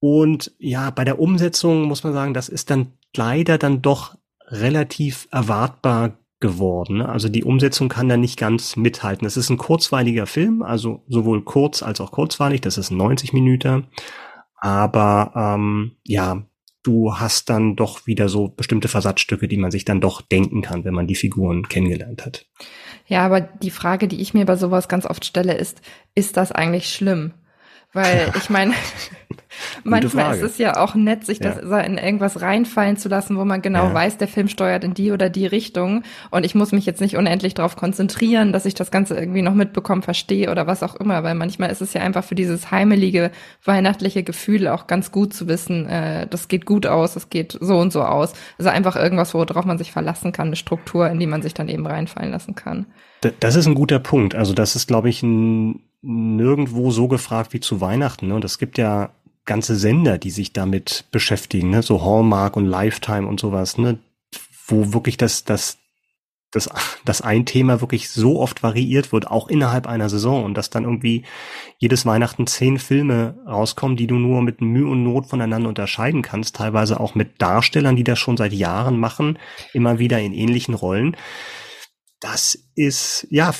Und 0.01 0.51
ja, 0.59 0.89
bei 0.89 1.05
der 1.05 1.19
Umsetzung 1.19 1.83
muss 1.83 2.03
man 2.03 2.11
sagen, 2.11 2.33
das 2.33 2.49
ist 2.49 2.69
dann 2.69 2.91
leider 3.15 3.57
dann 3.57 3.81
doch 3.81 4.17
relativ 4.49 5.29
erwartbar 5.31 6.17
geworden. 6.39 6.97
Ne? 6.97 7.09
Also 7.09 7.29
die 7.29 7.43
Umsetzung 7.43 7.89
kann 7.89 8.09
da 8.09 8.17
nicht 8.17 8.37
ganz 8.37 8.75
mithalten. 8.75 9.25
Es 9.25 9.37
ist 9.37 9.49
ein 9.49 9.57
kurzweiliger 9.57 10.25
Film, 10.25 10.61
also 10.61 11.03
sowohl 11.07 11.43
kurz 11.43 11.81
als 11.83 11.99
auch 12.01 12.11
kurzweilig. 12.11 12.61
Das 12.61 12.77
ist 12.77 12.91
90 12.91 13.33
Minuten. 13.33 13.87
Aber 14.59 15.31
ähm, 15.35 15.97
ja, 16.03 16.43
du 16.83 17.15
hast 17.15 17.49
dann 17.49 17.75
doch 17.75 18.07
wieder 18.07 18.29
so 18.29 18.47
bestimmte 18.47 18.87
Versatzstücke, 18.87 19.47
die 19.47 19.57
man 19.57 19.71
sich 19.71 19.85
dann 19.85 20.01
doch 20.01 20.21
denken 20.21 20.61
kann, 20.61 20.85
wenn 20.85 20.93
man 20.93 21.07
die 21.07 21.15
Figuren 21.15 21.67
kennengelernt 21.67 22.25
hat. 22.25 22.45
Ja, 23.07 23.25
aber 23.25 23.41
die 23.41 23.71
Frage, 23.71 24.07
die 24.07 24.21
ich 24.21 24.33
mir 24.33 24.45
bei 24.45 24.55
sowas 24.55 24.87
ganz 24.87 25.05
oft 25.05 25.25
stelle, 25.25 25.53
ist, 25.53 25.81
ist 26.15 26.37
das 26.37 26.51
eigentlich 26.51 26.89
schlimm? 26.93 27.33
Weil 27.93 28.31
ich 28.37 28.49
meine, 28.49 28.73
manchmal 29.83 30.35
ist 30.35 30.43
es 30.43 30.57
ja 30.57 30.77
auch 30.77 30.93
nett, 30.93 31.25
sich 31.25 31.39
ja. 31.39 31.53
das 31.53 31.85
in 31.85 31.97
irgendwas 31.97 32.41
reinfallen 32.41 32.97
zu 32.97 33.07
lassen, 33.09 33.37
wo 33.37 33.45
man 33.45 33.61
genau 33.61 33.85
ja. 33.85 33.93
weiß, 33.93 34.17
der 34.17 34.27
Film 34.27 34.49
steuert 34.49 34.83
in 34.83 34.93
die 34.93 35.11
oder 35.11 35.29
die 35.29 35.45
Richtung 35.45 36.03
und 36.29 36.45
ich 36.45 36.53
muss 36.53 36.73
mich 36.73 36.85
jetzt 36.85 37.01
nicht 37.01 37.15
unendlich 37.15 37.53
darauf 37.53 37.75
konzentrieren, 37.75 38.51
dass 38.51 38.65
ich 38.65 38.75
das 38.75 38.91
Ganze 38.91 39.15
irgendwie 39.15 39.41
noch 39.41 39.53
mitbekomme, 39.53 40.01
verstehe 40.01 40.51
oder 40.51 40.67
was 40.67 40.83
auch 40.83 40.95
immer, 40.95 41.23
weil 41.23 41.35
manchmal 41.35 41.71
ist 41.71 41.81
es 41.81 41.93
ja 41.93 42.01
einfach 42.01 42.23
für 42.23 42.35
dieses 42.35 42.71
heimelige, 42.71 43.31
weihnachtliche 43.63 44.23
Gefühl 44.23 44.67
auch 44.67 44.87
ganz 44.87 45.11
gut 45.11 45.33
zu 45.33 45.47
wissen, 45.47 45.87
äh, 45.87 46.27
das 46.27 46.49
geht 46.49 46.65
gut 46.65 46.85
aus, 46.85 47.13
das 47.13 47.29
geht 47.29 47.57
so 47.59 47.77
und 47.77 47.93
so 47.93 48.03
aus. 48.03 48.33
Also 48.57 48.69
einfach 48.69 48.95
irgendwas, 48.95 49.33
worauf 49.33 49.65
man 49.65 49.77
sich 49.77 49.91
verlassen 49.91 50.33
kann, 50.33 50.47
eine 50.47 50.55
Struktur, 50.55 51.09
in 51.09 51.19
die 51.19 51.27
man 51.27 51.41
sich 51.41 51.53
dann 51.53 51.69
eben 51.69 51.87
reinfallen 51.87 52.31
lassen 52.31 52.55
kann. 52.55 52.85
Das 53.39 53.55
ist 53.55 53.65
ein 53.65 53.75
guter 53.75 53.99
Punkt. 53.99 54.35
Also 54.35 54.53
das 54.53 54.75
ist, 54.75 54.87
glaube 54.87 55.09
ich, 55.09 55.23
ein 55.23 55.86
nirgendwo 56.01 56.91
so 56.91 57.07
gefragt 57.07 57.53
wie 57.53 57.59
zu 57.59 57.81
Weihnachten. 57.81 58.27
Ne? 58.27 58.35
Und 58.35 58.45
es 58.45 58.57
gibt 58.57 58.77
ja 58.77 59.11
ganze 59.45 59.75
Sender, 59.75 60.17
die 60.17 60.29
sich 60.29 60.53
damit 60.53 61.05
beschäftigen, 61.11 61.69
ne? 61.69 61.81
so 61.81 62.03
Hallmark 62.03 62.55
und 62.55 62.65
Lifetime 62.65 63.27
und 63.27 63.39
sowas, 63.39 63.77
ne? 63.77 63.97
wo 64.67 64.93
wirklich 64.93 65.17
das, 65.17 65.45
das, 65.45 65.77
das, 66.51 66.69
das 67.05 67.21
ein 67.21 67.45
Thema 67.45 67.81
wirklich 67.81 68.09
so 68.09 68.39
oft 68.39 68.61
variiert 68.61 69.11
wird, 69.11 69.27
auch 69.27 69.47
innerhalb 69.47 69.87
einer 69.87 70.09
Saison 70.09 70.43
und 70.43 70.55
dass 70.55 70.69
dann 70.69 70.83
irgendwie 70.83 71.23
jedes 71.77 72.05
Weihnachten 72.05 72.45
zehn 72.45 72.77
Filme 72.77 73.37
rauskommen, 73.47 73.97
die 73.97 74.07
du 74.07 74.15
nur 74.15 74.41
mit 74.41 74.61
Mühe 74.61 74.87
und 74.87 75.03
Not 75.03 75.27
voneinander 75.27 75.69
unterscheiden 75.69 76.21
kannst, 76.21 76.57
teilweise 76.57 76.99
auch 76.99 77.15
mit 77.15 77.41
Darstellern, 77.41 77.95
die 77.95 78.03
das 78.03 78.19
schon 78.19 78.37
seit 78.37 78.53
Jahren 78.53 78.99
machen, 78.99 79.39
immer 79.73 79.99
wieder 79.99 80.19
in 80.19 80.33
ähnlichen 80.33 80.73
Rollen. 80.73 81.15
Das 82.19 82.57
ist, 82.75 83.27
ja, 83.29 83.53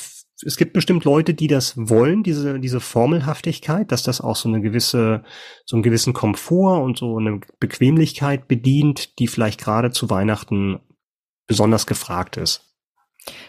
es 0.45 0.57
gibt 0.57 0.73
bestimmt 0.73 1.03
Leute, 1.03 1.33
die 1.33 1.47
das 1.47 1.73
wollen, 1.77 2.23
diese, 2.23 2.59
diese 2.59 2.79
Formelhaftigkeit, 2.79 3.91
dass 3.91 4.03
das 4.03 4.21
auch 4.21 4.35
so 4.35 4.47
eine 4.47 4.61
gewisse, 4.61 5.23
so 5.65 5.75
einen 5.75 5.83
gewissen 5.83 6.13
Komfort 6.13 6.83
und 6.83 6.97
so 6.97 7.17
eine 7.17 7.39
Bequemlichkeit 7.59 8.47
bedient, 8.47 9.17
die 9.19 9.27
vielleicht 9.27 9.59
gerade 9.59 9.91
zu 9.91 10.09
Weihnachten 10.09 10.79
besonders 11.47 11.87
gefragt 11.87 12.37
ist. 12.37 12.63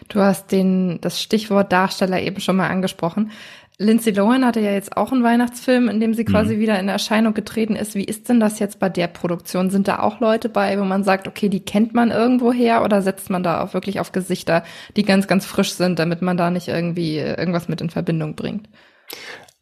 Du 0.09 0.19
hast 0.19 0.51
den, 0.51 0.99
das 1.01 1.21
Stichwort 1.21 1.71
Darsteller 1.71 2.21
eben 2.21 2.41
schon 2.41 2.57
mal 2.57 2.67
angesprochen. 2.67 3.31
Lindsay 3.81 4.11
Lohan 4.11 4.45
hatte 4.45 4.59
ja 4.59 4.73
jetzt 4.73 4.97
auch 4.97 5.13
einen 5.13 5.23
Weihnachtsfilm, 5.23 5.87
in 5.87 6.01
dem 6.01 6.13
sie 6.13 6.25
quasi 6.25 6.55
mhm. 6.55 6.59
wieder 6.59 6.77
in 6.79 6.89
Erscheinung 6.89 7.33
getreten 7.33 7.77
ist. 7.77 7.95
Wie 7.95 8.03
ist 8.03 8.27
denn 8.27 8.41
das 8.41 8.59
jetzt 8.59 8.77
bei 8.77 8.89
der 8.89 9.07
Produktion? 9.07 9.69
Sind 9.69 9.87
da 9.87 9.99
auch 9.99 10.19
Leute 10.19 10.49
bei, 10.49 10.77
wo 10.77 10.83
man 10.83 11.05
sagt, 11.05 11.29
okay, 11.29 11.47
die 11.47 11.61
kennt 11.61 11.93
man 11.93 12.11
irgendwo 12.11 12.51
her 12.51 12.83
oder 12.83 13.01
setzt 13.01 13.29
man 13.29 13.41
da 13.41 13.63
auch 13.63 13.73
wirklich 13.73 14.01
auf 14.01 14.11
Gesichter, 14.11 14.65
die 14.97 15.03
ganz, 15.03 15.27
ganz 15.27 15.45
frisch 15.45 15.71
sind, 15.71 15.97
damit 15.97 16.21
man 16.21 16.35
da 16.35 16.51
nicht 16.51 16.67
irgendwie 16.67 17.19
irgendwas 17.19 17.69
mit 17.69 17.79
in 17.79 17.89
Verbindung 17.89 18.35
bringt? 18.35 18.67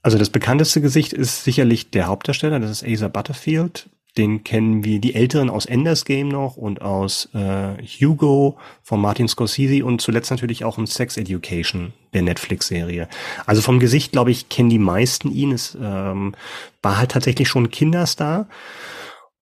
Also 0.02 0.18
das 0.18 0.32
bekannteste 0.32 0.82
Gesicht 0.82 1.14
ist 1.14 1.44
sicherlich 1.44 1.92
der 1.92 2.08
Hauptdarsteller, 2.08 2.60
das 2.60 2.72
ist 2.72 2.86
Asa 2.88 3.10
Butterfield. 3.10 3.88
Den 4.18 4.44
kennen 4.44 4.84
wir 4.84 5.00
die 5.00 5.14
Älteren 5.14 5.50
aus 5.50 5.66
Enders 5.66 6.04
Game 6.04 6.28
noch 6.28 6.58
und 6.58 6.82
aus 6.82 7.30
äh, 7.34 7.78
Hugo 7.84 8.58
von 8.82 9.00
Martin 9.00 9.28
Scorsese 9.28 9.86
und 9.86 10.02
zuletzt 10.02 10.32
natürlich 10.32 10.66
auch 10.66 10.78
in 10.78 10.88
Sex 10.88 11.18
Education, 11.18 11.94
der 12.14 12.24
Netflix-Serie. 12.24 13.08
Also 13.46 13.62
vom 13.62 13.80
Gesicht, 13.80 14.12
glaube 14.12 14.32
ich, 14.32 14.50
kennen 14.50 14.70
die 14.70 14.80
meisten 14.80 15.32
ihn. 15.32 15.52
Es 15.52 15.78
ähm, 15.80 16.34
war 16.82 16.98
halt 16.98 17.12
tatsächlich 17.12 17.48
schon 17.48 17.70
Kinderstar. 17.70 18.48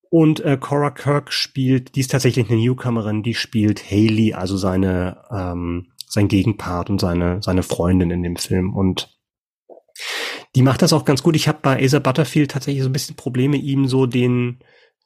Und 0.09 0.39
äh, 0.41 0.57
Cora 0.59 0.91
Kirk 0.91 1.31
spielt, 1.31 1.95
die 1.95 2.01
ist 2.01 2.11
tatsächlich 2.11 2.49
eine 2.49 2.59
Newcomerin, 2.59 3.23
die 3.23 3.33
spielt 3.33 3.89
Haley, 3.89 4.33
also 4.33 4.57
seine 4.57 5.17
ähm, 5.31 5.87
sein 6.07 6.27
Gegenpart 6.27 6.89
und 6.89 7.01
seine 7.01 7.41
seine 7.41 7.63
Freundin 7.63 8.11
in 8.11 8.23
dem 8.23 8.35
Film. 8.35 8.73
Und 8.73 9.09
die 10.55 10.61
macht 10.61 10.81
das 10.81 10.93
auch 10.93 11.05
ganz 11.05 11.21
gut. 11.21 11.35
Ich 11.35 11.47
habe 11.47 11.59
bei 11.61 11.83
Asa 11.83 11.99
Butterfield 11.99 12.51
tatsächlich 12.51 12.83
so 12.83 12.89
ein 12.89 12.93
bisschen 12.93 13.15
Probleme, 13.15 13.57
ihm 13.57 13.87
so 13.87 14.05
den 14.05 14.59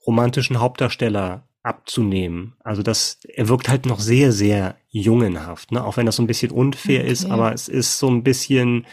romantischen 0.09 0.59
Hauptdarsteller 0.59 1.47
abzunehmen. 1.61 2.55
Also 2.63 2.81
das, 2.81 3.19
er 3.27 3.47
wirkt 3.47 3.69
halt 3.69 3.85
noch 3.85 3.99
sehr, 3.99 4.31
sehr 4.31 4.75
jungenhaft, 4.87 5.71
ne? 5.71 5.83
Auch 5.83 5.97
wenn 5.97 6.07
das 6.07 6.15
so 6.15 6.23
ein 6.23 6.27
bisschen 6.27 6.49
unfair 6.49 7.01
okay. 7.01 7.11
ist, 7.11 7.29
aber 7.29 7.53
es 7.53 7.67
ist 7.67 7.99
so 7.99 8.09
ein 8.09 8.23
bisschen 8.23 8.87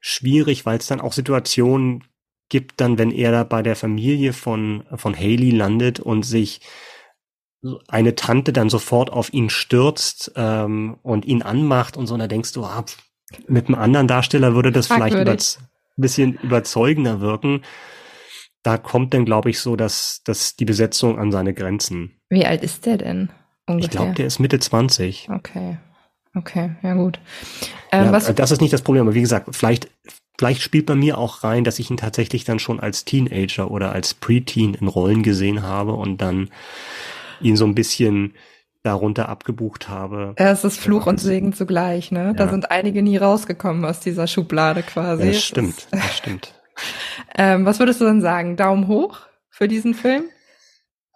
schwierig, 0.00 0.66
weil 0.66 0.78
es 0.78 0.88
dann 0.88 1.00
auch 1.00 1.12
Situationen 1.12 2.02
gibt, 2.48 2.80
dann, 2.80 2.98
wenn 2.98 3.12
er 3.12 3.30
da 3.30 3.44
bei 3.44 3.62
der 3.62 3.76
Familie 3.76 4.32
von, 4.32 4.82
von 4.96 5.16
Haley 5.16 5.50
landet 5.50 6.00
und 6.00 6.24
sich 6.24 6.62
eine 7.86 8.16
Tante 8.16 8.52
dann 8.52 8.70
sofort 8.70 9.12
auf 9.12 9.32
ihn 9.32 9.48
stürzt 9.48 10.32
ähm, 10.34 10.98
und 11.02 11.26
ihn 11.26 11.42
anmacht 11.42 11.96
und 11.96 12.08
so, 12.08 12.14
und 12.14 12.20
da 12.20 12.26
denkst 12.26 12.52
du, 12.52 12.64
ah, 12.64 12.84
mit 13.46 13.68
einem 13.68 13.78
anderen 13.78 14.08
Darsteller 14.08 14.54
würde 14.54 14.72
das 14.72 14.88
vielleicht 14.88 15.16
über, 15.16 15.36
bisschen 15.96 16.34
überzeugender 16.42 17.20
wirken. 17.20 17.62
Da 18.66 18.78
kommt 18.78 19.14
dann, 19.14 19.24
glaube 19.24 19.48
ich, 19.48 19.60
so, 19.60 19.76
dass, 19.76 20.22
dass 20.24 20.56
die 20.56 20.64
Besetzung 20.64 21.20
an 21.20 21.30
seine 21.30 21.54
Grenzen. 21.54 22.16
Wie 22.30 22.44
alt 22.44 22.64
ist 22.64 22.84
der 22.84 22.96
denn? 22.96 23.30
Ungefähr? 23.68 23.84
Ich 23.84 23.90
glaube, 23.90 24.14
der 24.14 24.26
ist 24.26 24.40
Mitte 24.40 24.58
20. 24.58 25.28
Okay. 25.32 25.78
Okay, 26.34 26.72
ja 26.82 26.94
gut. 26.94 27.20
Ähm, 27.92 28.06
ja, 28.06 28.12
was 28.12 28.34
das 28.34 28.50
ist 28.50 28.60
nicht 28.60 28.72
das 28.72 28.82
Problem, 28.82 29.02
aber 29.02 29.14
wie 29.14 29.20
gesagt, 29.20 29.54
vielleicht, 29.54 29.88
vielleicht 30.36 30.62
spielt 30.62 30.86
bei 30.86 30.96
mir 30.96 31.16
auch 31.16 31.44
rein, 31.44 31.62
dass 31.62 31.78
ich 31.78 31.92
ihn 31.92 31.96
tatsächlich 31.96 32.42
dann 32.42 32.58
schon 32.58 32.80
als 32.80 33.04
Teenager 33.04 33.70
oder 33.70 33.92
als 33.92 34.14
Preteen 34.14 34.74
in 34.74 34.88
Rollen 34.88 35.22
gesehen 35.22 35.62
habe 35.62 35.92
und 35.92 36.20
dann 36.20 36.50
ihn 37.40 37.56
so 37.56 37.66
ein 37.66 37.76
bisschen 37.76 38.34
darunter 38.82 39.28
abgebucht 39.28 39.88
habe. 39.88 40.34
Ja, 40.40 40.50
es 40.50 40.64
ist 40.64 40.80
Fluch 40.80 41.06
und 41.06 41.20
Segen 41.20 41.52
zugleich, 41.52 42.10
ne? 42.10 42.24
Ja. 42.24 42.32
Da 42.32 42.48
sind 42.48 42.72
einige 42.72 43.00
nie 43.02 43.16
rausgekommen 43.16 43.84
aus 43.84 44.00
dieser 44.00 44.26
Schublade 44.26 44.82
quasi. 44.82 45.22
Ja, 45.22 45.32
das 45.32 45.44
stimmt, 45.44 45.86
das 45.92 46.16
stimmt. 46.16 46.55
Ähm, 47.36 47.64
was 47.64 47.78
würdest 47.78 48.00
du 48.00 48.04
denn 48.04 48.20
sagen? 48.20 48.56
Daumen 48.56 48.88
hoch 48.88 49.20
für 49.50 49.68
diesen 49.68 49.94
Film? 49.94 50.24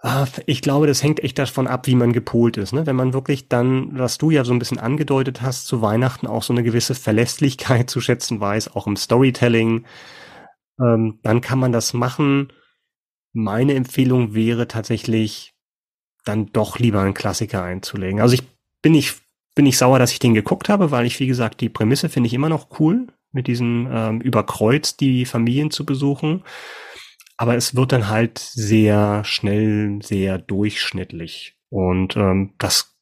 Ah, 0.03 0.27
ich 0.47 0.63
glaube, 0.63 0.87
das 0.87 1.03
hängt 1.03 1.23
echt 1.23 1.39
davon 1.39 1.67
ab, 1.67 1.87
wie 1.87 1.95
man 1.95 2.15
gepolt 2.15 2.57
ist. 2.57 2.73
Ne? 2.73 2.87
Wenn 2.87 2.97
man 2.97 3.13
wirklich 3.13 3.49
dann, 3.49 3.99
was 3.99 4.17
du 4.17 4.31
ja 4.31 4.45
so 4.45 4.53
ein 4.53 4.59
bisschen 4.59 4.79
angedeutet 4.79 5.43
hast, 5.43 5.67
zu 5.67 5.83
Weihnachten 5.83 6.27
auch 6.27 6.43
so 6.43 6.55
eine 6.55 6.63
gewisse 6.63 6.95
Verlässlichkeit 6.95 7.91
zu 7.91 8.01
schätzen 8.01 8.41
weiß, 8.41 8.75
auch 8.75 8.87
im 8.87 8.97
Storytelling, 8.97 9.85
ähm, 10.81 11.19
dann 11.23 11.43
kann 11.43 11.59
man 11.59 11.73
das 11.73 11.93
machen. 11.93 12.51
Meine 13.33 13.75
Empfehlung 13.75 14.35
wäre 14.35 14.69
tatsächlich, 14.69 15.55
dann 16.25 16.47
doch 16.47 16.79
lieber 16.79 17.03
einen 17.03 17.15
Klassiker 17.15 17.63
einzulegen. 17.63 18.21
Also 18.21 18.35
ich 18.35 18.43
bin 18.83 18.93
nicht, 18.93 19.21
bin 19.55 19.65
nicht 19.65 19.79
sauer, 19.79 19.99
dass 19.99 20.13
ich 20.13 20.19
den 20.19 20.35
geguckt 20.35 20.71
habe, 20.71 20.91
weil 20.91 21.05
ich, 21.05 21.21
wie 21.21 21.27
gesagt, 21.27 21.61
die 21.61 21.69
Prämisse 21.69 22.09
finde 22.09 22.29
ich 22.29 22.35
immer 22.35 22.49
noch 22.49 22.81
cool, 22.81 23.09
mit 23.33 23.47
diesen 23.47 23.89
ähm, 23.91 24.21
überkreuz 24.21 24.97
die 24.97 25.25
Familien 25.25 25.71
zu 25.71 25.85
besuchen. 25.85 26.45
Aber 27.37 27.57
es 27.57 27.75
wird 27.75 27.93
dann 27.93 28.09
halt 28.09 28.39
sehr 28.39 29.25
schnell, 29.25 30.01
sehr 30.03 30.39
durchschnittlich. 30.39 31.57
Und 31.71 32.17
ähm, 32.17 32.55
das, 32.59 32.97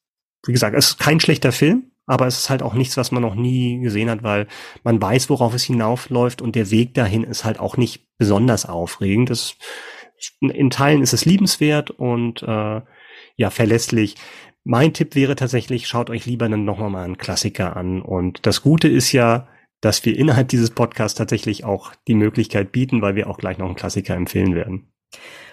wie 0.45 0.53
gesagt, 0.53 0.77
es 0.77 0.91
ist 0.91 0.99
kein 0.99 1.19
schlechter 1.19 1.51
Film, 1.51 1.91
aber 2.05 2.25
es 2.25 2.39
ist 2.39 2.49
halt 2.49 2.63
auch 2.63 2.73
nichts, 2.73 2.97
was 2.97 3.11
man 3.11 3.21
noch 3.21 3.35
nie 3.35 3.81
gesehen 3.81 4.09
hat, 4.09 4.23
weil 4.23 4.47
man 4.83 5.01
weiß, 5.01 5.29
worauf 5.29 5.53
es 5.53 5.63
hinaufläuft 5.63 6.41
und 6.41 6.55
der 6.55 6.71
Weg 6.71 6.93
dahin 6.93 7.23
ist 7.23 7.43
halt 7.45 7.59
auch 7.59 7.77
nicht 7.77 8.07
besonders 8.17 8.65
aufregend. 8.65 9.29
Das, 9.29 9.55
in 10.39 10.69
Teilen 10.69 11.01
ist 11.01 11.13
es 11.13 11.25
liebenswert 11.25 11.91
und 11.91 12.41
äh, 12.43 12.81
ja, 13.35 13.49
verlässlich. 13.49 14.15
Mein 14.63 14.93
Tipp 14.93 15.15
wäre 15.15 15.35
tatsächlich, 15.35 15.87
schaut 15.87 16.09
euch 16.09 16.25
lieber 16.25 16.49
dann 16.49 16.65
nochmal 16.65 16.89
mal 16.89 17.05
einen 17.05 17.17
Klassiker 17.17 17.77
an. 17.77 18.01
Und 18.01 18.45
das 18.45 18.61
Gute 18.61 18.87
ist 18.87 19.11
ja, 19.11 19.47
dass 19.81 20.03
wir 20.05 20.17
innerhalb 20.17 20.49
dieses 20.49 20.71
Podcasts 20.71 21.17
tatsächlich 21.17 21.63
auch 21.63 21.93
die 22.07 22.15
Möglichkeit 22.15 22.71
bieten, 22.71 23.01
weil 23.01 23.15
wir 23.15 23.29
auch 23.29 23.37
gleich 23.37 23.57
noch 23.57 23.67
einen 23.67 23.75
Klassiker 23.75 24.15
empfehlen 24.15 24.55
werden. 24.55 24.91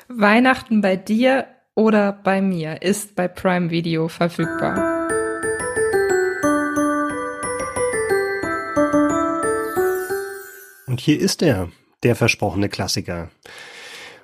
Weihnachten 0.09 0.81
bei 0.81 0.97
dir 0.97 1.47
oder 1.75 2.13
bei 2.13 2.41
mir 2.41 2.83
ist 2.83 3.17
bei 3.17 3.29
Prime 3.29 3.71
Video 3.71 4.09
verfügbar. 4.09 5.07
Und 10.87 11.01
hier 11.01 11.21
ist 11.21 11.43
er, 11.43 11.69
der 12.03 12.17
versprochene 12.17 12.69
Klassiker. 12.69 13.31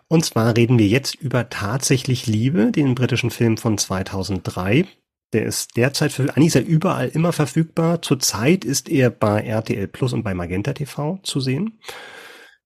Und 0.08 0.24
zwar 0.24 0.56
reden 0.56 0.78
wir 0.78 0.86
jetzt 0.86 1.14
über 1.14 1.48
Tatsächlich 1.48 2.26
Liebe, 2.26 2.70
den 2.70 2.94
britischen 2.94 3.30
Film 3.30 3.56
von 3.56 3.78
2003. 3.78 4.86
Der 5.32 5.46
ist 5.46 5.76
derzeit 5.76 6.12
für, 6.12 6.24
eigentlich 6.24 6.48
ist 6.48 6.56
er 6.56 6.66
überall 6.66 7.08
immer 7.08 7.32
verfügbar. 7.32 8.02
Zurzeit 8.02 8.64
ist 8.64 8.88
er 8.88 9.10
bei 9.10 9.40
RTL 9.40 9.88
Plus 9.88 10.12
und 10.12 10.22
bei 10.22 10.34
Magenta 10.34 10.72
TV 10.74 11.18
zu 11.22 11.40
sehen. 11.40 11.78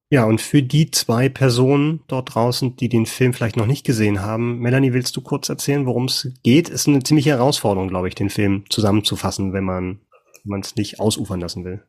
Ja, 0.08 0.24
und 0.24 0.40
für 0.40 0.62
die 0.62 0.90
zwei 0.92 1.28
Personen 1.28 2.02
dort 2.06 2.34
draußen, 2.34 2.76
die 2.76 2.88
den 2.88 3.06
Film 3.06 3.32
vielleicht 3.32 3.56
noch 3.56 3.66
nicht 3.66 3.84
gesehen 3.84 4.22
haben, 4.22 4.60
Melanie, 4.60 4.92
willst 4.92 5.16
du 5.16 5.20
kurz 5.20 5.48
erzählen, 5.48 5.84
worum 5.84 6.04
es 6.04 6.32
geht? 6.44 6.68
Ist 6.68 6.86
eine 6.86 7.02
ziemliche 7.02 7.30
Herausforderung, 7.30 7.88
glaube 7.88 8.08
ich, 8.08 8.14
den 8.14 8.30
Film 8.30 8.64
zusammenzufassen, 8.70 9.52
wenn 9.52 9.64
man 9.64 10.00
es 10.60 10.76
nicht 10.76 11.00
ausufern 11.00 11.40
lassen 11.40 11.64
will. 11.64 11.82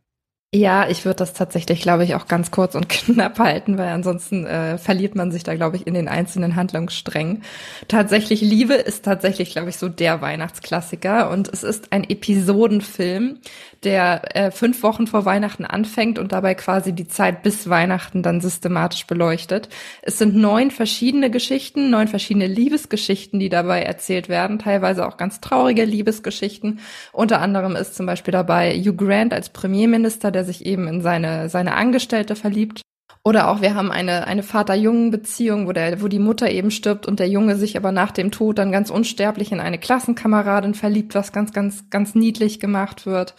Ja, 0.56 0.88
ich 0.88 1.04
würde 1.04 1.18
das 1.18 1.34
tatsächlich, 1.34 1.82
glaube 1.82 2.06
ich, 2.06 2.16
auch 2.16 2.26
ganz 2.26 2.52
kurz 2.52 2.74
und 2.74 2.88
knapp 2.90 3.38
halten, 3.38 3.78
weil 3.78 3.90
ansonsten 3.90 4.46
äh, 4.46 4.78
verliert 4.78 5.14
man 5.14 5.30
sich 5.30 5.44
da, 5.44 5.56
glaube 5.56 5.76
ich, 5.76 5.86
in 5.86 5.94
den 5.94 6.08
einzelnen 6.08 6.56
Handlungssträngen. 6.56 7.44
Tatsächlich 7.90 8.40
Liebe 8.40 8.76
ist 8.76 9.04
tatsächlich, 9.04 9.52
glaube 9.52 9.70
ich, 9.70 9.78
so 9.78 9.90
der 9.90 10.22
Weihnachtsklassiker 10.22 11.30
und 11.32 11.50
es 11.50 11.64
ist 11.64 11.92
ein 11.92 12.10
Episodenfilm, 12.10 13.40
der 13.84 14.36
äh, 14.38 14.52
fünf 14.52 14.84
Wochen 14.84 15.06
vor 15.06 15.26
Weihnachten 15.26 15.66
anfängt 15.66 16.18
und 16.18 16.32
dabei 16.32 16.56
quasi 16.56 16.94
die 16.94 17.10
Zeit 17.10 17.44
bis 17.44 17.70
Weihnachten 17.70 18.24
dann 18.24 18.40
systematisch 18.40 19.06
beleuchtet. 19.06 19.68
Es 20.02 20.18
sind 20.18 20.34
neun 20.36 20.72
verschiedene 20.72 21.30
Geschichten, 21.30 21.90
neun 21.90 22.08
verschiedene 22.08 22.48
Liebesgeschichten, 22.48 23.40
die 23.40 23.50
dabei 23.50 23.84
erzählt 23.84 24.30
werden, 24.30 24.60
teilweise 24.60 25.06
auch 25.06 25.18
ganz 25.18 25.42
traurige 25.42 25.84
Liebesgeschichten. 25.84 26.80
Unter 27.12 27.42
anderem 27.42 27.76
ist 27.76 27.96
zum 27.96 28.06
Beispiel 28.06 28.32
dabei 28.32 28.74
Hugh 28.74 28.96
Grant 28.96 29.34
als 29.34 29.50
Premierminister, 29.50 30.32
der 30.38 30.46
sich 30.46 30.66
eben 30.68 30.88
in 30.88 31.02
seine, 31.02 31.50
seine 31.50 31.74
Angestellte 31.74 32.36
verliebt. 32.36 32.82
Oder 33.24 33.50
auch 33.50 33.62
wir 33.62 33.74
haben 33.74 33.92
eine, 33.92 34.28
eine 34.28 34.44
Vater-Jungen-Beziehung, 34.44 35.68
wo, 35.68 35.72
wo 35.72 36.08
die 36.08 36.20
Mutter 36.20 36.50
eben 36.52 36.70
stirbt 36.70 37.08
und 37.08 37.20
der 37.20 37.28
Junge 37.28 37.56
sich 37.56 37.76
aber 37.76 37.92
nach 37.92 38.12
dem 38.12 38.30
Tod 38.30 38.60
dann 38.60 38.72
ganz 38.72 38.92
unsterblich 38.92 39.52
in 39.52 39.60
eine 39.60 39.80
Klassenkameradin 39.80 40.76
verliebt, 40.76 41.16
was 41.16 41.34
ganz, 41.34 41.52
ganz, 41.52 41.90
ganz 41.90 42.14
niedlich 42.14 42.60
gemacht 42.60 43.08
wird. 43.08 43.34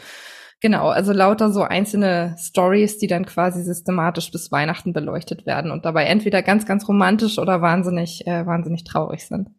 Genau, 0.61 0.89
also 0.89 1.13
lauter 1.13 1.53
so 1.53 1.63
einzelne 1.63 2.35
Stories, 2.37 2.99
die 2.99 3.07
dann 3.07 3.25
quasi 3.25 3.63
systematisch 3.63 4.33
bis 4.33 4.51
Weihnachten 4.51 4.93
beleuchtet 4.93 5.47
werden 5.47 5.71
und 5.71 5.85
dabei 5.85 6.05
entweder 6.05 6.43
ganz, 6.43 6.67
ganz 6.67 6.89
romantisch 6.89 7.39
oder 7.39 7.63
wahnsinnig, 7.63 8.27
äh, 8.27 8.45
wahnsinnig 8.45 8.83
traurig 8.83 9.27
sind. 9.27 9.51